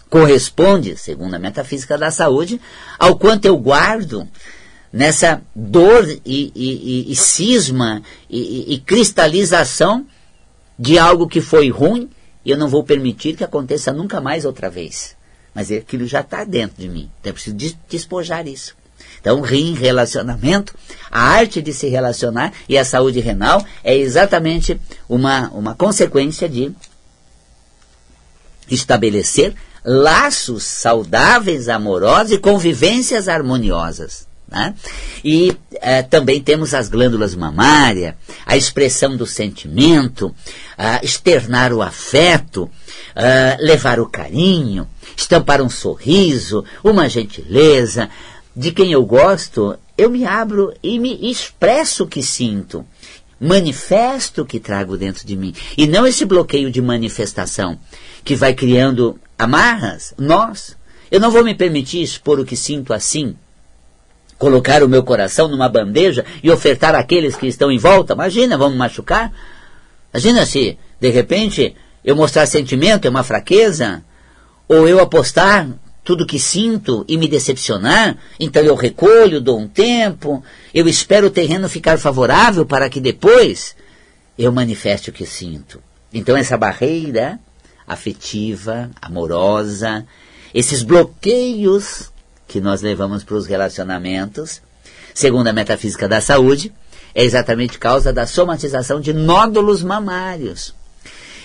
corresponde, 0.08 0.96
segundo 0.96 1.34
a 1.34 1.40
metafísica 1.40 1.98
da 1.98 2.08
saúde, 2.08 2.60
ao 2.96 3.18
quanto 3.18 3.44
eu 3.44 3.58
guardo 3.58 4.28
nessa 4.92 5.42
dor 5.56 6.08
e, 6.08 6.20
e, 6.24 6.52
e, 6.54 7.12
e 7.12 7.16
cisma 7.16 8.00
e, 8.30 8.80
cristalização 8.86 10.06
de 10.78 11.00
algo 11.00 11.26
que 11.26 11.40
foi 11.40 11.68
ruim 11.68 12.08
e 12.44 12.52
eu 12.52 12.56
não 12.56 12.68
vou 12.68 12.84
permitir 12.84 13.34
que 13.34 13.42
aconteça 13.42 13.92
nunca 13.92 14.20
mais 14.20 14.44
outra 14.44 14.70
vez. 14.70 15.16
Mas 15.52 15.72
aquilo 15.72 16.06
já 16.06 16.20
está 16.20 16.44
dentro 16.44 16.80
de 16.80 16.88
mim. 16.88 17.10
Então 17.18 17.30
eu 17.30 17.34
preciso 17.34 17.56
despojar 17.88 18.46
isso. 18.46 18.76
Então, 19.20 19.40
rim, 19.40 19.74
relacionamento, 19.74 20.74
a 21.10 21.20
arte 21.20 21.60
de 21.60 21.72
se 21.72 21.88
relacionar 21.88 22.52
e 22.68 22.78
a 22.78 22.84
saúde 22.84 23.20
renal 23.20 23.64
é 23.82 23.96
exatamente 23.96 24.80
uma, 25.08 25.48
uma 25.50 25.74
consequência 25.74 26.48
de 26.48 26.72
estabelecer 28.70 29.54
laços 29.84 30.64
saudáveis, 30.64 31.68
amorosos 31.68 32.32
e 32.32 32.38
convivências 32.38 33.28
harmoniosas. 33.28 34.26
Né? 34.50 34.74
E 35.22 35.54
é, 35.74 36.02
também 36.02 36.42
temos 36.42 36.72
as 36.72 36.88
glândulas 36.88 37.34
mamárias, 37.34 38.14
a 38.46 38.56
expressão 38.56 39.16
do 39.16 39.26
sentimento, 39.26 40.34
externar 41.02 41.72
o 41.72 41.82
afeto, 41.82 42.70
levar 43.58 44.00
o 44.00 44.08
carinho, 44.08 44.88
estampar 45.14 45.60
um 45.60 45.68
sorriso, 45.68 46.64
uma 46.82 47.08
gentileza. 47.08 48.08
De 48.54 48.72
quem 48.72 48.92
eu 48.92 49.04
gosto, 49.04 49.78
eu 49.96 50.10
me 50.10 50.24
abro 50.24 50.72
e 50.82 50.98
me 50.98 51.30
expresso 51.30 52.04
o 52.04 52.08
que 52.08 52.22
sinto. 52.22 52.84
Manifesto 53.40 54.42
o 54.42 54.46
que 54.46 54.58
trago 54.58 54.96
dentro 54.96 55.26
de 55.26 55.36
mim. 55.36 55.54
E 55.76 55.86
não 55.86 56.06
esse 56.06 56.24
bloqueio 56.24 56.70
de 56.70 56.82
manifestação 56.82 57.78
que 58.24 58.34
vai 58.34 58.52
criando 58.52 59.18
amarras, 59.38 60.12
nós. 60.18 60.76
Eu 61.10 61.20
não 61.20 61.30
vou 61.30 61.44
me 61.44 61.54
permitir 61.54 62.02
expor 62.02 62.40
o 62.40 62.44
que 62.44 62.56
sinto 62.56 62.92
assim, 62.92 63.36
colocar 64.36 64.82
o 64.82 64.88
meu 64.88 65.02
coração 65.02 65.48
numa 65.48 65.68
bandeja 65.68 66.24
e 66.42 66.50
ofertar 66.50 66.94
àqueles 66.94 67.36
que 67.36 67.46
estão 67.46 67.70
em 67.70 67.78
volta. 67.78 68.12
Imagina, 68.12 68.58
vamos 68.58 68.76
machucar? 68.76 69.32
Imagina 70.12 70.44
se, 70.44 70.78
de 71.00 71.08
repente, 71.10 71.74
eu 72.04 72.16
mostrar 72.16 72.46
sentimento 72.46 73.06
é 73.06 73.10
uma 73.10 73.22
fraqueza, 73.22 74.02
ou 74.68 74.88
eu 74.88 75.00
apostar 75.00 75.68
tudo 76.08 76.24
que 76.24 76.38
sinto 76.38 77.04
e 77.06 77.18
me 77.18 77.28
decepcionar, 77.28 78.16
então 78.40 78.62
eu 78.62 78.74
recolho, 78.74 79.42
dou 79.42 79.58
um 79.60 79.68
tempo, 79.68 80.42
eu 80.72 80.88
espero 80.88 81.26
o 81.26 81.30
terreno 81.30 81.68
ficar 81.68 81.98
favorável 81.98 82.64
para 82.64 82.88
que 82.88 82.98
depois 82.98 83.76
eu 84.38 84.50
manifeste 84.50 85.10
o 85.10 85.12
que 85.12 85.26
sinto. 85.26 85.82
Então 86.10 86.34
essa 86.34 86.56
barreira 86.56 87.38
afetiva, 87.86 88.90
amorosa, 89.02 90.06
esses 90.54 90.82
bloqueios 90.82 92.10
que 92.46 92.58
nós 92.58 92.80
levamos 92.80 93.22
para 93.22 93.36
os 93.36 93.44
relacionamentos, 93.44 94.62
segundo 95.12 95.48
a 95.48 95.52
metafísica 95.52 96.08
da 96.08 96.22
saúde, 96.22 96.72
é 97.14 97.22
exatamente 97.22 97.78
causa 97.78 98.14
da 98.14 98.26
somatização 98.26 98.98
de 98.98 99.12
nódulos 99.12 99.82
mamários. 99.82 100.74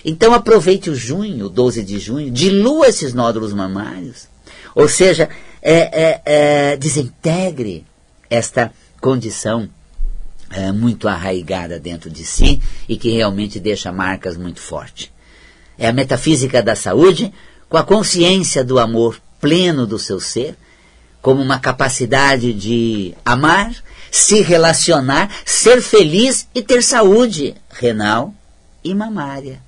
Então 0.05 0.34
aproveite 0.34 0.89
o 0.89 0.96
junho, 0.96 1.50
12 1.50 1.84
de 1.84 2.00
junho, 2.00 2.32
dilua 2.32 2.88
esses 2.88 3.13
nódulos 3.13 3.51
mamários. 3.51 4.32
Ou 4.75 4.88
seja, 4.88 5.30
é, 5.62 5.74
é, 5.74 6.22
é, 6.25 6.77
desintegre 6.77 7.86
esta 8.30 8.72
condição 9.00 9.70
é, 10.51 10.72
muito 10.72 11.08
arraigada 11.08 11.80
dentro 11.80 12.10
de 12.10 12.24
si 12.24 12.62
e 12.88 12.98
que 12.98 13.12
realmente 13.12 13.60
deixa 13.60 13.92
marcas 13.92 14.38
muito 14.38 14.60
fortes. 14.60 15.12
É 15.77 15.88
a 15.88 15.94
metafísica 15.94 16.62
da 16.62 16.75
saúde 16.75 17.34
com 17.70 17.77
a 17.77 17.84
consciência 17.84 18.63
do 18.63 18.77
amor 18.77 19.20
pleno 19.39 19.88
do 19.88 19.98
seu 19.98 20.20
ser, 20.20 20.56
como 21.22 21.42
uma 21.42 21.60
capacidade 21.60 22.53
de 22.53 23.13
amar, 23.25 23.74
se 24.12 24.42
relacionar, 24.42 25.30
ser 25.46 25.82
feliz 25.82 26.48
e 26.53 26.62
ter 26.62 26.84
saúde 26.84 27.56
renal 27.72 28.34
e 28.84 28.94
mamária. 28.94 29.60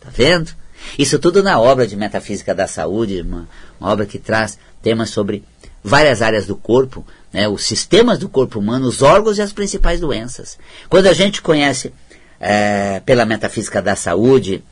Tá 0.00 0.08
vendo? 0.12 0.50
Isso 0.98 1.18
tudo 1.18 1.42
na 1.42 1.58
obra 1.58 1.86
de 1.86 1.96
Metafísica 1.96 2.54
da 2.54 2.66
Saúde, 2.66 3.22
uma, 3.22 3.48
uma 3.80 3.90
obra 3.90 4.06
que 4.06 4.18
traz 4.18 4.58
temas 4.82 5.10
sobre 5.10 5.44
várias 5.82 6.22
áreas 6.22 6.46
do 6.46 6.56
corpo, 6.56 7.06
né, 7.32 7.48
os 7.48 7.64
sistemas 7.64 8.18
do 8.18 8.28
corpo 8.28 8.58
humano, 8.58 8.86
os 8.86 9.02
órgãos 9.02 9.38
e 9.38 9.42
as 9.42 9.52
principais 9.52 10.00
doenças. 10.00 10.58
Quando 10.88 11.06
a 11.06 11.12
gente 11.12 11.42
conhece 11.42 11.92
é, 12.40 13.00
pela 13.00 13.24
metafísica 13.24 13.80
da 13.80 13.94
saúde 13.96 14.62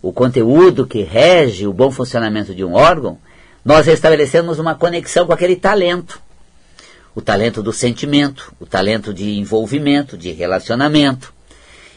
o 0.00 0.12
conteúdo 0.12 0.86
que 0.86 1.02
rege 1.02 1.66
o 1.66 1.72
bom 1.72 1.90
funcionamento 1.90 2.54
de 2.54 2.62
um 2.62 2.74
órgão, 2.74 3.18
nós 3.64 3.88
estabelecemos 3.88 4.58
uma 4.58 4.74
conexão 4.74 5.26
com 5.26 5.32
aquele 5.32 5.56
talento. 5.56 6.20
O 7.14 7.22
talento 7.22 7.62
do 7.62 7.72
sentimento, 7.72 8.52
o 8.60 8.66
talento 8.66 9.14
de 9.14 9.38
envolvimento, 9.38 10.18
de 10.18 10.30
relacionamento. 10.30 11.32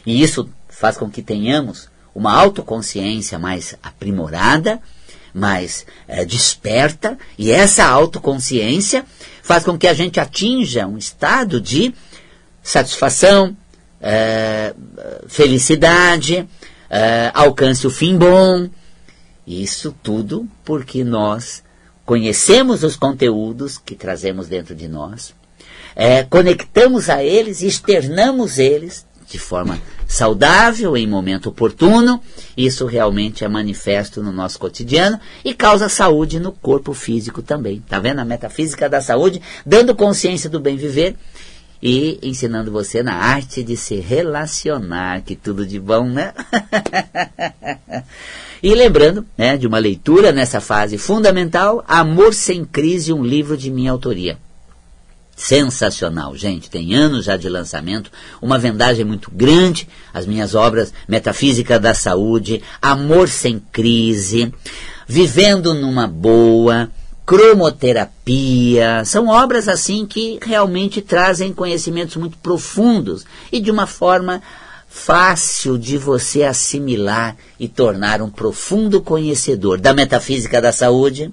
E 0.06 0.22
isso 0.22 0.48
faz 0.68 0.96
com 0.96 1.10
que 1.10 1.20
tenhamos 1.20 1.90
uma 2.14 2.32
autoconsciência 2.32 3.38
mais 3.38 3.76
aprimorada, 3.82 4.80
mais 5.34 5.86
é, 6.06 6.24
desperta, 6.24 7.18
e 7.36 7.50
essa 7.50 7.84
autoconsciência 7.84 9.04
faz 9.42 9.64
com 9.64 9.78
que 9.78 9.86
a 9.86 9.94
gente 9.94 10.20
atinja 10.20 10.86
um 10.86 10.98
estado 10.98 11.60
de 11.60 11.94
satisfação, 12.62 13.56
é, 14.00 14.74
felicidade, 15.26 16.46
é, 16.90 17.30
alcance 17.34 17.86
o 17.86 17.90
fim 17.90 18.16
bom. 18.16 18.68
Isso 19.46 19.94
tudo 20.02 20.46
porque 20.64 21.02
nós 21.02 21.62
conhecemos 22.04 22.84
os 22.84 22.96
conteúdos 22.96 23.78
que 23.78 23.94
trazemos 23.94 24.48
dentro 24.48 24.74
de 24.74 24.88
nós, 24.88 25.34
é, 25.94 26.22
conectamos 26.22 27.10
a 27.10 27.22
eles 27.22 27.60
externamos 27.60 28.58
eles 28.58 29.06
de 29.26 29.38
forma 29.38 29.78
saudável, 30.08 30.96
em 30.96 31.06
momento 31.06 31.50
oportuno. 31.50 32.20
Isso 32.56 32.86
realmente 32.86 33.44
é 33.44 33.48
manifesto 33.48 34.22
no 34.22 34.32
nosso 34.32 34.58
cotidiano 34.58 35.20
e 35.44 35.54
causa 35.54 35.88
saúde 35.88 36.40
no 36.40 36.50
corpo 36.50 36.94
físico 36.94 37.42
também. 37.42 37.84
Tá 37.86 38.00
vendo? 38.00 38.20
A 38.20 38.24
metafísica 38.24 38.88
da 38.88 39.02
saúde, 39.02 39.40
dando 39.64 39.94
consciência 39.94 40.48
do 40.48 40.58
bem 40.58 40.76
viver 40.76 41.14
e 41.80 42.18
ensinando 42.22 42.72
você 42.72 43.02
na 43.02 43.14
arte 43.14 43.62
de 43.62 43.76
se 43.76 43.96
relacionar, 43.96 45.22
que 45.22 45.36
tudo 45.36 45.64
de 45.64 45.78
bom, 45.78 46.08
né? 46.08 46.32
e 48.60 48.74
lembrando 48.74 49.24
né, 49.36 49.56
de 49.56 49.66
uma 49.66 49.78
leitura 49.78 50.32
nessa 50.32 50.60
fase 50.60 50.98
fundamental, 50.98 51.84
Amor 51.86 52.34
Sem 52.34 52.64
Crise, 52.64 53.12
um 53.12 53.22
livro 53.22 53.56
de 53.56 53.70
minha 53.70 53.92
autoria. 53.92 54.38
Sensacional, 55.38 56.34
gente, 56.36 56.68
tem 56.68 56.96
anos 56.96 57.26
já 57.26 57.36
de 57.36 57.48
lançamento, 57.48 58.10
uma 58.42 58.58
vendagem 58.58 59.04
muito 59.04 59.30
grande, 59.30 59.88
as 60.12 60.26
minhas 60.26 60.56
obras 60.56 60.92
Metafísica 61.06 61.78
da 61.78 61.94
Saúde, 61.94 62.60
Amor 62.82 63.28
Sem 63.28 63.62
Crise, 63.70 64.52
Vivendo 65.06 65.74
numa 65.74 66.08
Boa, 66.08 66.90
cromoterapia, 67.24 69.04
são 69.04 69.28
obras 69.28 69.68
assim 69.68 70.04
que 70.06 70.40
realmente 70.42 71.00
trazem 71.00 71.52
conhecimentos 71.52 72.16
muito 72.16 72.36
profundos 72.38 73.24
e 73.52 73.60
de 73.60 73.70
uma 73.70 73.86
forma 73.86 74.42
fácil 74.88 75.78
de 75.78 75.96
você 75.96 76.42
assimilar 76.42 77.36
e 77.60 77.68
tornar 77.68 78.20
um 78.20 78.28
profundo 78.28 79.00
conhecedor 79.00 79.78
da 79.78 79.94
metafísica 79.94 80.60
da 80.60 80.72
saúde, 80.72 81.32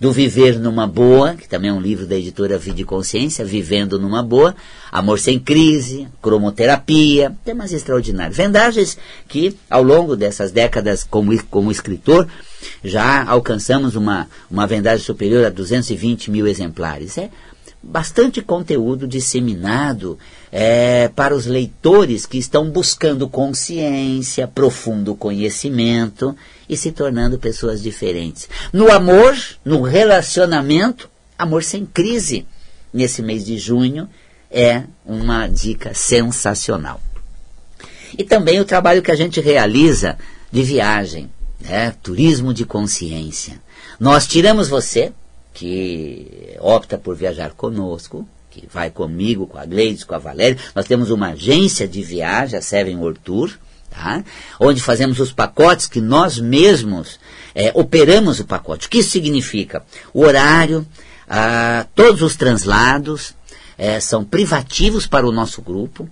do 0.00 0.12
Viver 0.12 0.58
numa 0.60 0.86
Boa, 0.86 1.34
que 1.34 1.48
também 1.48 1.70
é 1.70 1.72
um 1.72 1.80
livro 1.80 2.06
da 2.06 2.16
editora 2.16 2.56
Vida 2.56 2.82
e 2.82 2.84
Consciência, 2.84 3.44
Vivendo 3.44 3.98
numa 3.98 4.22
Boa, 4.22 4.54
Amor 4.92 5.18
Sem 5.18 5.38
Crise, 5.40 6.06
Cromoterapia, 6.22 7.34
temas 7.44 7.72
extraordinários. 7.72 8.36
Vendagens 8.36 8.96
que, 9.26 9.56
ao 9.68 9.82
longo 9.82 10.14
dessas 10.14 10.52
décadas 10.52 11.02
como, 11.02 11.36
como 11.44 11.72
escritor, 11.72 12.28
já 12.84 13.24
alcançamos 13.24 13.96
uma, 13.96 14.28
uma 14.48 14.66
vendagem 14.66 15.04
superior 15.04 15.44
a 15.44 15.50
220 15.50 16.30
mil 16.30 16.46
exemplares. 16.46 17.18
É 17.18 17.30
bastante 17.82 18.40
conteúdo 18.40 19.06
disseminado 19.06 20.18
é, 20.50 21.08
para 21.08 21.34
os 21.34 21.46
leitores 21.46 22.26
que 22.26 22.38
estão 22.38 22.70
buscando 22.70 23.28
consciência, 23.28 24.48
profundo 24.48 25.14
conhecimento 25.14 26.36
e 26.68 26.76
se 26.76 26.92
tornando 26.92 27.38
pessoas 27.38 27.82
diferentes. 27.82 28.48
No 28.72 28.90
amor, 28.90 29.36
no 29.64 29.82
relacionamento, 29.82 31.08
amor 31.38 31.62
sem 31.62 31.84
crise. 31.84 32.46
Nesse 32.92 33.22
mês 33.22 33.44
de 33.44 33.58
junho 33.58 34.08
é 34.50 34.84
uma 35.04 35.46
dica 35.46 35.92
sensacional. 35.94 37.00
E 38.16 38.24
também 38.24 38.58
o 38.60 38.64
trabalho 38.64 39.02
que 39.02 39.10
a 39.10 39.16
gente 39.16 39.40
realiza 39.40 40.18
de 40.50 40.62
viagem, 40.62 41.30
né? 41.60 41.94
turismo 42.02 42.54
de 42.54 42.64
consciência. 42.64 43.60
Nós 44.00 44.26
tiramos 44.26 44.68
você, 44.68 45.12
que 45.52 46.56
opta 46.60 46.96
por 46.96 47.14
viajar 47.14 47.50
conosco, 47.50 48.26
que 48.50 48.66
vai 48.72 48.90
comigo, 48.90 49.46
com 49.46 49.58
a 49.58 49.64
Gleides, 49.64 50.04
com 50.04 50.14
a 50.14 50.18
Valéria. 50.18 50.58
Nós 50.74 50.86
temos 50.86 51.10
uma 51.10 51.28
agência 51.28 51.86
de 51.86 52.02
viagem, 52.02 52.58
a 52.58 52.62
Seven 52.62 52.96
World 52.96 53.20
Tour, 53.22 53.52
tá? 53.90 54.24
onde 54.58 54.80
fazemos 54.80 55.20
os 55.20 55.32
pacotes 55.32 55.86
que 55.86 56.00
nós 56.00 56.38
mesmos 56.38 57.18
é, 57.54 57.70
operamos 57.74 58.40
o 58.40 58.44
pacote. 58.44 58.86
O 58.86 58.90
que 58.90 58.98
isso 58.98 59.10
significa? 59.10 59.84
O 60.12 60.22
horário, 60.22 60.86
ah, 61.28 61.86
todos 61.94 62.22
os 62.22 62.36
translados 62.36 63.34
é, 63.76 64.00
são 64.00 64.24
privativos 64.24 65.06
para 65.06 65.26
o 65.26 65.32
nosso 65.32 65.62
grupo, 65.62 66.08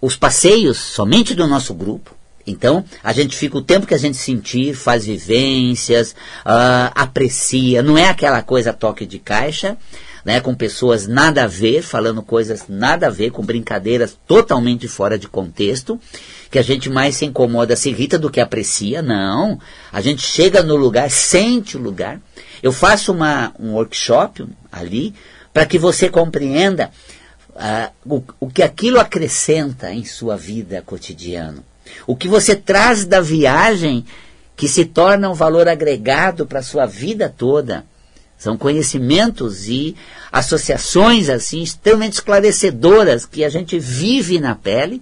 os 0.00 0.16
passeios 0.16 0.76
somente 0.76 1.34
do 1.34 1.46
nosso 1.46 1.72
grupo. 1.72 2.14
Então, 2.46 2.84
a 3.02 3.10
gente 3.12 3.34
fica 3.36 3.56
o 3.56 3.62
tempo 3.62 3.86
que 3.86 3.94
a 3.94 3.98
gente 3.98 4.18
sentir, 4.18 4.74
faz 4.74 5.06
vivências, 5.06 6.12
uh, 6.44 6.92
aprecia, 6.94 7.82
não 7.82 7.96
é 7.96 8.08
aquela 8.08 8.42
coisa 8.42 8.70
toque 8.70 9.06
de 9.06 9.18
caixa, 9.18 9.78
né, 10.24 10.40
com 10.40 10.54
pessoas 10.54 11.06
nada 11.06 11.44
a 11.44 11.46
ver, 11.46 11.82
falando 11.82 12.22
coisas 12.22 12.64
nada 12.68 13.08
a 13.08 13.10
ver, 13.10 13.30
com 13.30 13.42
brincadeiras 13.42 14.16
totalmente 14.26 14.88
fora 14.88 15.18
de 15.18 15.28
contexto, 15.28 16.00
que 16.50 16.58
a 16.58 16.62
gente 16.62 16.88
mais 16.88 17.16
se 17.16 17.24
incomoda, 17.24 17.76
se 17.76 17.90
irrita 17.90 18.18
do 18.18 18.30
que 18.30 18.40
aprecia. 18.40 19.02
Não, 19.02 19.58
a 19.92 20.00
gente 20.00 20.22
chega 20.22 20.62
no 20.62 20.76
lugar, 20.76 21.10
sente 21.10 21.76
o 21.76 21.80
lugar. 21.80 22.20
Eu 22.62 22.72
faço 22.72 23.12
uma, 23.12 23.52
um 23.58 23.72
workshop 23.74 24.46
ali 24.72 25.14
para 25.52 25.66
que 25.66 25.78
você 25.78 26.08
compreenda 26.08 26.90
uh, 27.50 28.16
o, 28.16 28.22
o 28.40 28.48
que 28.48 28.62
aquilo 28.62 28.98
acrescenta 28.98 29.92
em 29.92 30.04
sua 30.04 30.36
vida 30.36 30.82
cotidiana. 30.84 31.62
O 32.06 32.16
que 32.16 32.28
você 32.28 32.56
traz 32.56 33.04
da 33.04 33.20
viagem 33.20 34.04
que 34.56 34.68
se 34.68 34.84
torna 34.84 35.28
um 35.28 35.34
valor 35.34 35.68
agregado 35.68 36.46
para 36.46 36.60
a 36.60 36.62
sua 36.62 36.86
vida 36.86 37.28
toda. 37.28 37.84
São 38.36 38.56
conhecimentos 38.56 39.68
e 39.68 39.96
associações 40.30 41.28
assim 41.28 41.62
extremamente 41.62 42.14
esclarecedoras 42.14 43.24
que 43.24 43.44
a 43.44 43.48
gente 43.48 43.78
vive 43.78 44.38
na 44.38 44.54
pele, 44.54 45.00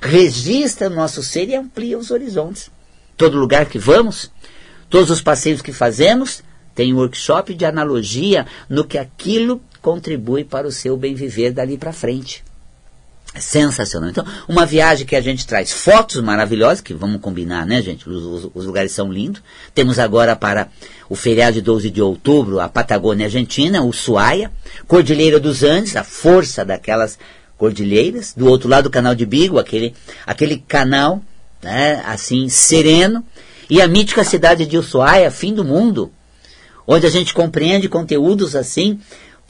registra 0.00 0.88
no 0.88 0.96
nosso 0.96 1.22
ser 1.22 1.48
e 1.48 1.54
amplia 1.54 1.98
os 1.98 2.10
horizontes. 2.10 2.70
Todo 3.16 3.38
lugar 3.38 3.66
que 3.66 3.78
vamos, 3.78 4.30
todos 4.88 5.10
os 5.10 5.20
passeios 5.20 5.60
que 5.60 5.72
fazemos, 5.72 6.42
tem 6.74 6.92
um 6.94 6.98
workshop 6.98 7.54
de 7.54 7.64
analogia 7.64 8.46
no 8.68 8.84
que 8.84 8.96
aquilo 8.96 9.60
contribui 9.82 10.44
para 10.44 10.66
o 10.66 10.72
seu 10.72 10.96
bem 10.96 11.14
viver 11.14 11.52
dali 11.52 11.76
para 11.76 11.92
frente. 11.92 12.42
Sensacional. 13.38 14.10
Então, 14.10 14.24
uma 14.48 14.66
viagem 14.66 15.06
que 15.06 15.14
a 15.14 15.20
gente 15.20 15.46
traz 15.46 15.70
fotos 15.70 16.20
maravilhosas, 16.20 16.80
que 16.80 16.92
vamos 16.92 17.20
combinar, 17.20 17.64
né, 17.64 17.80
gente? 17.80 18.08
Os, 18.08 18.24
os, 18.24 18.50
os, 18.52 18.66
lugares 18.66 18.90
são 18.90 19.12
lindos. 19.12 19.40
Temos 19.72 20.00
agora 20.00 20.34
para 20.34 20.68
o 21.08 21.14
feriado 21.14 21.52
de 21.52 21.60
12 21.60 21.90
de 21.90 22.02
outubro 22.02 22.58
a 22.58 22.68
Patagônia 22.68 23.26
Argentina, 23.26 23.82
o 23.82 23.92
Suaia, 23.92 24.50
Cordilheira 24.88 25.38
dos 25.38 25.62
Andes, 25.62 25.94
a 25.94 26.02
força 26.02 26.64
daquelas 26.64 27.18
cordilheiras. 27.56 28.34
Do 28.36 28.48
outro 28.48 28.68
lado, 28.68 28.86
o 28.86 28.90
canal 28.90 29.14
de 29.14 29.24
Bigo, 29.24 29.60
aquele, 29.60 29.94
aquele 30.26 30.58
canal, 30.66 31.22
né, 31.62 32.02
assim, 32.06 32.48
sereno. 32.48 33.24
E 33.68 33.80
a 33.80 33.86
mítica 33.86 34.24
cidade 34.24 34.66
de 34.66 34.76
Ushuaia, 34.76 35.30
fim 35.30 35.54
do 35.54 35.64
mundo, 35.64 36.10
onde 36.84 37.06
a 37.06 37.10
gente 37.10 37.32
compreende 37.32 37.88
conteúdos 37.88 38.56
assim 38.56 38.98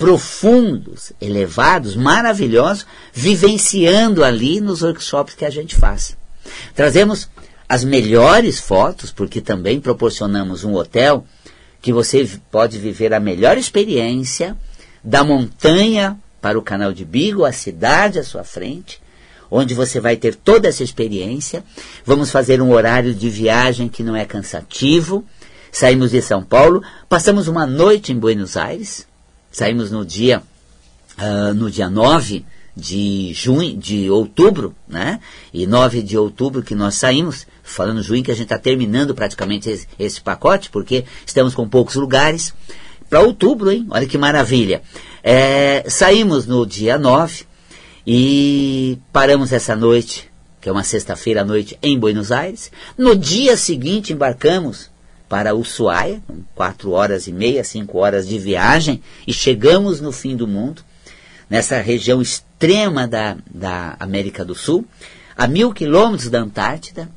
profundos, 0.01 1.13
elevados, 1.21 1.95
maravilhosos, 1.95 2.87
vivenciando 3.13 4.25
ali 4.25 4.59
nos 4.59 4.81
workshops 4.81 5.35
que 5.35 5.45
a 5.45 5.51
gente 5.51 5.77
faz. 5.77 6.17
Trazemos 6.75 7.29
as 7.69 7.85
melhores 7.85 8.59
fotos, 8.59 9.13
porque 9.13 9.43
também 9.43 9.79
proporcionamos 9.79 10.65
um 10.65 10.75
hotel 10.75 11.27
que 11.83 11.93
você 11.93 12.27
pode 12.51 12.79
viver 12.79 13.13
a 13.13 13.21
melhor 13.21 13.59
experiência 13.59 14.57
da 15.05 15.23
montanha 15.23 16.19
para 16.41 16.59
o 16.59 16.63
canal 16.63 16.95
de 16.95 17.05
Bigo, 17.05 17.45
a 17.45 17.53
cidade 17.53 18.19
à 18.19 18.25
sua 18.25 18.43
frente, 18.43 18.99
onde 19.51 19.75
você 19.75 20.01
vai 20.01 20.17
ter 20.17 20.35
toda 20.35 20.67
essa 20.67 20.83
experiência. 20.83 21.63
Vamos 22.07 22.31
fazer 22.31 22.63
um 22.63 22.73
horário 22.73 23.13
de 23.13 23.29
viagem 23.29 23.87
que 23.87 24.03
não 24.03 24.17
é 24.17 24.25
cansativo. 24.25 25.23
Saímos 25.71 26.11
de 26.11 26.23
São 26.23 26.43
Paulo, 26.43 26.83
passamos 27.07 27.49
uma 27.49 27.67
noite 27.67 28.13
em 28.13 28.19
Buenos 28.19 28.57
Aires, 28.57 29.07
saímos 29.51 29.91
no 29.91 30.05
dia, 30.05 30.43
uh, 31.19 31.55
no 31.55 31.71
dia 31.71 31.91
9 31.91 32.45
de 32.77 33.33
junho, 33.35 33.77
de 33.77 34.09
outubro, 34.11 34.75
né? 34.89 35.21
E 35.53 35.67
9 35.67 36.03
de 36.03 36.17
outubro 36.17 36.63
que 36.63 36.75
nós 36.75 36.95
saímos, 36.95 37.47
falando 37.63 38.03
junho 38.03 38.23
que 38.23 38.31
a 38.31 38.35
gente 38.35 38.45
está 38.45 38.59
terminando 38.59 39.15
praticamente 39.15 39.69
esse, 39.69 39.87
esse, 39.99 40.21
pacote, 40.21 40.71
porque 40.71 41.05
estamos 41.27 41.55
com 41.55 41.69
poucos 41.69 41.97
lugares. 41.97 42.55
Para 43.09 43.21
outubro, 43.21 43.73
hein? 43.73 43.87
Olha 43.91 44.07
que 44.07 44.17
maravilha. 44.17 44.83
É, 45.23 45.85
saímos 45.89 46.47
no 46.47 46.65
dia 46.65 46.97
9 46.97 47.45
e 48.07 48.99
paramos 49.13 49.53
essa 49.53 49.75
noite, 49.75 50.31
que 50.61 50.69
é 50.69 50.73
uma 50.73 50.85
sexta-feira 50.85 51.43
à 51.43 51.45
noite, 51.45 51.77
em 51.83 51.99
Buenos 51.99 52.31
Aires. 52.31 52.71
No 52.97 53.17
dia 53.17 53.57
seguinte 53.57 54.13
embarcamos 54.13 54.89
para 55.31 55.55
Ushuaia, 55.55 56.21
quatro 56.57 56.90
horas 56.90 57.29
e 57.29 57.33
meia, 57.33 57.62
cinco 57.62 57.99
horas 57.99 58.27
de 58.27 58.37
viagem, 58.37 59.01
e 59.25 59.33
chegamos 59.33 60.01
no 60.01 60.11
fim 60.11 60.35
do 60.35 60.45
mundo, 60.45 60.83
nessa 61.49 61.81
região 61.81 62.21
extrema 62.21 63.07
da, 63.07 63.37
da 63.49 63.95
América 64.01 64.45
do 64.45 64.57
Sul, 64.57 64.85
a 65.37 65.47
mil 65.47 65.73
quilômetros 65.73 66.29
da 66.29 66.40
Antártida, 66.40 67.09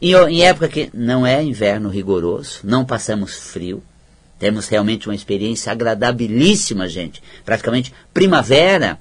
em, 0.00 0.14
em 0.14 0.44
época 0.44 0.66
que 0.66 0.88
não 0.94 1.26
é 1.26 1.42
inverno 1.42 1.90
rigoroso, 1.90 2.60
não 2.64 2.86
passamos 2.86 3.34
frio, 3.34 3.82
temos 4.38 4.66
realmente 4.66 5.06
uma 5.06 5.14
experiência 5.14 5.70
agradabilíssima, 5.70 6.88
gente. 6.88 7.22
Praticamente 7.44 7.92
primavera, 8.14 8.98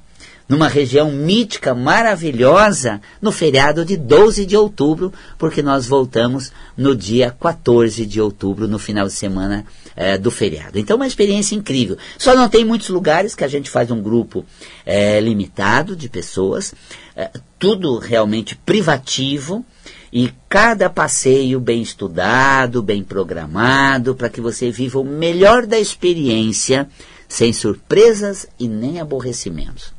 numa 0.48 0.68
região 0.68 1.12
mítica, 1.12 1.76
maravilhosa, 1.76 3.02
no 3.22 3.32
feriado 3.32 3.84
de 3.84 3.98
12 3.98 4.46
de 4.46 4.56
outubro, 4.56 5.12
porque 5.38 5.62
nós 5.62 5.86
voltamos 5.86 6.52
no 6.78 6.96
dia 6.96 7.36
14 7.38 8.06
de 8.06 8.22
outubro, 8.22 8.68
no 8.68 8.80
final 8.80 9.08
de 9.08 9.14
semana 9.14 9.66
é, 9.96 10.18
do 10.18 10.32
feriado. 10.32 10.80
Então, 10.80 10.96
uma 10.96 11.08
experiência 11.08 11.56
incrível. 11.56 11.98
Só 12.18 12.34
não 12.34 12.48
tem 12.48 12.64
muitos 12.64 12.90
lugares 12.90 13.36
que 13.36 13.44
a 13.44 13.48
gente 13.48 13.70
faz 13.70 13.92
um 13.92 14.02
grupo 14.02 14.46
é, 14.86 15.20
limitado 15.20 15.96
de 15.96 16.08
pessoas, 16.08 16.74
é, 17.16 17.30
tudo 17.60 17.98
realmente 17.98 18.56
privativo. 18.56 19.66
E 20.14 20.32
cada 20.48 20.90
passeio 20.90 21.60
bem 21.60 21.82
estudado, 21.82 22.82
bem 22.82 23.04
programado, 23.04 24.16
para 24.16 24.30
que 24.30 24.40
você 24.40 24.72
viva 24.72 25.00
o 25.00 25.04
melhor 25.04 25.66
da 25.66 25.78
experiência, 25.78 26.88
sem 27.28 27.52
surpresas 27.52 28.48
e 28.58 28.70
nem 28.70 29.02
aborrecimentos 29.02 29.97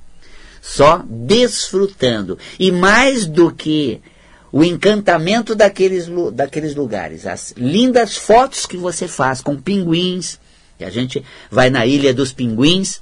só 0.69 1.03
desfrutando. 1.09 2.39
E 2.59 2.71
mais 2.71 3.25
do 3.25 3.51
que 3.51 4.03
o 4.53 4.63
encantamento 4.63 5.55
daqueles, 5.55 6.09
daqueles 6.33 6.75
lugares, 6.75 7.27
as 7.27 7.55
lindas 7.57 8.17
fotos 8.17 8.67
que 8.67 8.77
você 8.77 9.09
faz 9.09 9.41
com 9.41 9.57
pinguins, 9.57 10.39
que 10.77 10.85
a 10.85 10.91
gente 10.91 11.25
vai 11.51 11.71
na 11.71 11.87
Ilha 11.87 12.13
dos 12.13 12.33
Pinguins, 12.33 13.01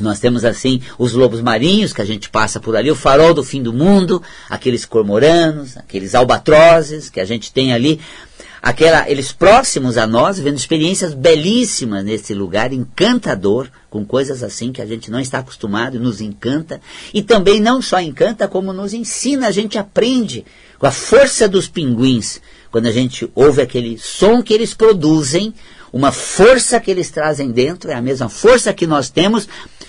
nós 0.00 0.20
temos 0.20 0.44
assim 0.44 0.80
os 0.98 1.12
lobos 1.12 1.40
marinhos 1.40 1.92
que 1.92 2.02
a 2.02 2.04
gente 2.04 2.28
passa 2.28 2.60
por 2.60 2.76
ali, 2.76 2.90
o 2.90 2.94
farol 2.94 3.34
do 3.34 3.42
fim 3.42 3.62
do 3.62 3.72
mundo, 3.72 4.22
aqueles 4.48 4.84
cormoranos, 4.84 5.76
aqueles 5.76 6.14
albatrozes 6.14 7.10
que 7.10 7.20
a 7.20 7.24
gente 7.24 7.52
tem 7.52 7.72
ali 7.72 8.00
aquela, 8.62 9.08
eles 9.08 9.32
próximos 9.32 9.96
a 9.96 10.06
nós, 10.06 10.40
vendo 10.40 10.56
experiências 10.56 11.14
belíssimas 11.14 12.04
nesse 12.04 12.34
lugar, 12.34 12.72
encantador, 12.72 13.68
com 13.96 14.04
coisas 14.04 14.42
assim 14.42 14.72
que 14.72 14.82
a 14.82 14.86
gente 14.86 15.10
não 15.10 15.18
está 15.18 15.38
acostumado 15.38 15.98
nos 15.98 16.20
encanta. 16.20 16.82
E 17.14 17.22
também 17.22 17.58
não 17.58 17.80
só 17.80 17.98
encanta, 17.98 18.46
como 18.46 18.70
nos 18.70 18.92
ensina, 18.92 19.48
a 19.48 19.50
gente 19.50 19.78
aprende 19.78 20.44
com 20.78 20.86
a 20.86 20.90
força 20.90 21.48
dos 21.48 21.66
pinguins. 21.66 22.42
Quando 22.70 22.84
a 22.84 22.92
gente 22.92 23.30
ouve 23.34 23.62
aquele 23.62 23.96
som 23.96 24.42
que 24.42 24.52
eles 24.52 24.74
produzem, 24.74 25.54
uma 25.90 26.12
força 26.12 26.78
que 26.78 26.90
eles 26.90 27.10
trazem 27.10 27.50
dentro, 27.50 27.90
é 27.90 27.94
a 27.94 28.02
mesma 28.02 28.28
força 28.28 28.74
que 28.74 28.86
nós 28.86 29.08
temos 29.08 29.48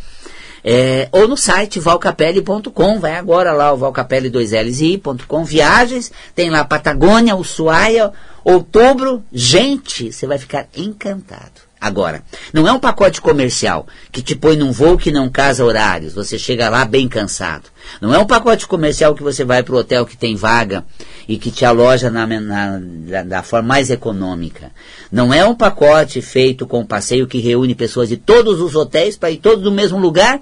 É, 0.64 1.10
ou 1.12 1.28
no 1.28 1.36
site 1.36 1.80
valcapelli.com, 1.80 3.00
vai 3.00 3.16
agora 3.16 3.52
lá 3.52 3.74
o 3.74 3.80
valcapelli2lsi.com, 3.80 5.44
viagens, 5.44 6.12
tem 6.36 6.52
lá 6.52 6.64
Patagônia, 6.64 7.36
Ushuaia, 7.36 8.12
outubro, 8.46 9.24
gente, 9.34 10.14
você 10.14 10.28
vai 10.28 10.38
ficar 10.38 10.68
encantado. 10.78 11.64
Agora, 11.84 12.24
não 12.54 12.66
é 12.66 12.72
um 12.72 12.80
pacote 12.80 13.20
comercial 13.20 13.86
que 14.10 14.22
te 14.22 14.38
põe 14.38 14.56
num 14.56 14.72
voo 14.72 14.98
que 14.98 15.12
não 15.12 15.30
casa 15.30 15.66
horários, 15.66 16.14
você 16.14 16.40
chega 16.40 16.70
lá 16.70 16.86
bem 16.86 17.10
cansado. 17.10 17.66
Não 18.00 18.14
é 18.14 18.18
um 18.18 18.26
pacote 18.26 18.66
comercial 18.66 19.14
que 19.14 19.22
você 19.22 19.44
vai 19.44 19.62
para 19.62 19.76
o 19.76 19.80
hotel 19.80 20.06
que 20.06 20.16
tem 20.16 20.34
vaga 20.34 20.86
e 21.28 21.38
que 21.38 21.52
te 21.52 21.66
aloja 21.66 22.10
na, 22.10 22.26
na, 22.26 22.80
na, 22.80 23.24
da 23.24 23.44
forma 23.44 23.68
mais 23.68 23.90
econômica. 23.90 24.72
Não 25.12 25.34
é 25.34 25.46
um 25.46 25.54
pacote 25.54 26.22
feito 26.22 26.66
com 26.66 26.86
passeio 26.86 27.28
que 27.28 27.40
reúne 27.40 27.76
pessoas 27.76 28.08
de 28.08 28.16
todos 28.16 28.62
os 28.62 28.76
hotéis 28.76 29.18
para 29.18 29.32
ir 29.32 29.40
todos 29.40 29.66
no 29.66 29.72
mesmo 29.72 29.98
lugar 29.98 30.40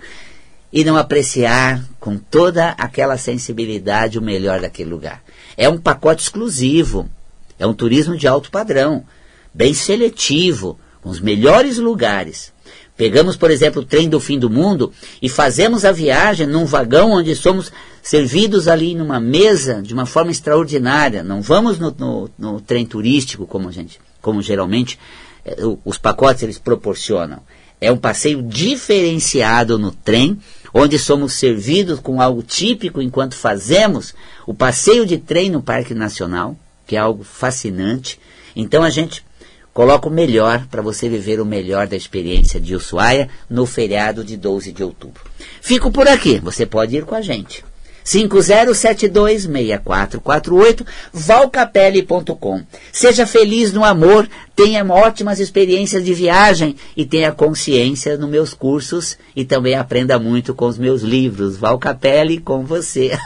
e 0.71 0.83
não 0.83 0.95
apreciar 0.95 1.83
com 1.99 2.19
toda 2.19 2.75
aquela 2.77 3.17
sensibilidade 3.17 4.19
o 4.19 4.21
melhor 4.21 4.61
daquele 4.61 4.91
lugar. 4.91 5.23
É 5.57 5.67
um 5.67 5.79
pacote 5.79 6.21
exclusivo, 6.21 7.09
é 7.57 7.65
um 7.65 7.73
turismo 7.73 8.15
de 8.15 8.27
alto 8.27 8.51
padrão, 8.51 9.03
bem 9.51 9.73
seletivo 9.73 10.77
os 11.03 11.19
melhores 11.19 11.77
lugares. 11.77 12.53
Pegamos, 12.95 13.35
por 13.35 13.49
exemplo, 13.49 13.81
o 13.81 13.85
trem 13.85 14.07
do 14.07 14.19
fim 14.19 14.37
do 14.37 14.49
mundo 14.49 14.91
e 15.21 15.27
fazemos 15.27 15.85
a 15.85 15.91
viagem 15.91 16.45
num 16.45 16.65
vagão 16.65 17.11
onde 17.11 17.35
somos 17.35 17.71
servidos 18.01 18.67
ali 18.67 18.93
numa 18.93 19.19
mesa 19.19 19.81
de 19.81 19.93
uma 19.93 20.05
forma 20.05 20.31
extraordinária. 20.31 21.23
Não 21.23 21.41
vamos 21.41 21.79
no, 21.79 21.91
no, 21.97 22.29
no 22.37 22.61
trem 22.61 22.85
turístico 22.85 23.47
como 23.47 23.71
gente, 23.71 23.99
como 24.21 24.41
geralmente 24.41 24.99
eh, 25.45 25.55
os 25.83 25.97
pacotes 25.97 26.43
eles 26.43 26.59
proporcionam. 26.59 27.39
É 27.79 27.91
um 27.91 27.97
passeio 27.97 28.43
diferenciado 28.43 29.79
no 29.79 29.91
trem, 29.91 30.37
onde 30.71 30.99
somos 30.99 31.33
servidos 31.33 31.99
com 31.99 32.21
algo 32.21 32.43
típico 32.43 33.01
enquanto 33.01 33.33
fazemos 33.33 34.13
o 34.45 34.53
passeio 34.53 35.05
de 35.07 35.17
trem 35.17 35.49
no 35.49 35.63
Parque 35.63 35.95
Nacional, 35.95 36.55
que 36.85 36.95
é 36.95 36.99
algo 36.99 37.23
fascinante. 37.23 38.19
Então 38.55 38.83
a 38.83 38.89
gente 38.91 39.25
Coloca 39.73 40.09
o 40.09 40.11
melhor 40.11 40.67
para 40.69 40.81
você 40.81 41.07
viver 41.07 41.39
o 41.39 41.45
melhor 41.45 41.87
da 41.87 41.95
experiência 41.95 42.59
de 42.59 42.75
Ushuaia 42.75 43.29
no 43.49 43.65
feriado 43.65 44.23
de 44.23 44.35
12 44.35 44.71
de 44.71 44.83
outubro. 44.83 45.21
Fico 45.61 45.91
por 45.91 46.07
aqui, 46.07 46.39
você 46.39 46.65
pode 46.65 46.95
ir 46.95 47.05
com 47.05 47.15
a 47.15 47.21
gente. 47.21 47.63
50726448 48.05 50.85
valcapelli.com. 51.13 52.61
Seja 52.91 53.25
feliz 53.25 53.71
no 53.71 53.85
amor, 53.85 54.27
tenha 54.55 54.85
ótimas 54.85 55.39
experiências 55.39 56.03
de 56.03 56.13
viagem 56.13 56.75
e 56.97 57.05
tenha 57.05 57.31
consciência 57.31 58.17
nos 58.17 58.29
meus 58.29 58.53
cursos 58.53 59.17
e 59.35 59.45
também 59.45 59.75
aprenda 59.75 60.19
muito 60.19 60.53
com 60.53 60.65
os 60.65 60.77
meus 60.77 61.01
livros. 61.01 61.55
Valcapelli 61.57 62.39
com 62.39 62.65
você. 62.65 63.11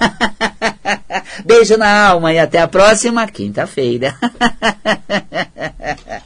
Beijo 1.45 1.77
na 1.77 2.07
alma 2.07 2.33
e 2.33 2.39
até 2.39 2.59
a 2.59 2.67
próxima 2.67 3.27
quinta-feira. 3.27 4.15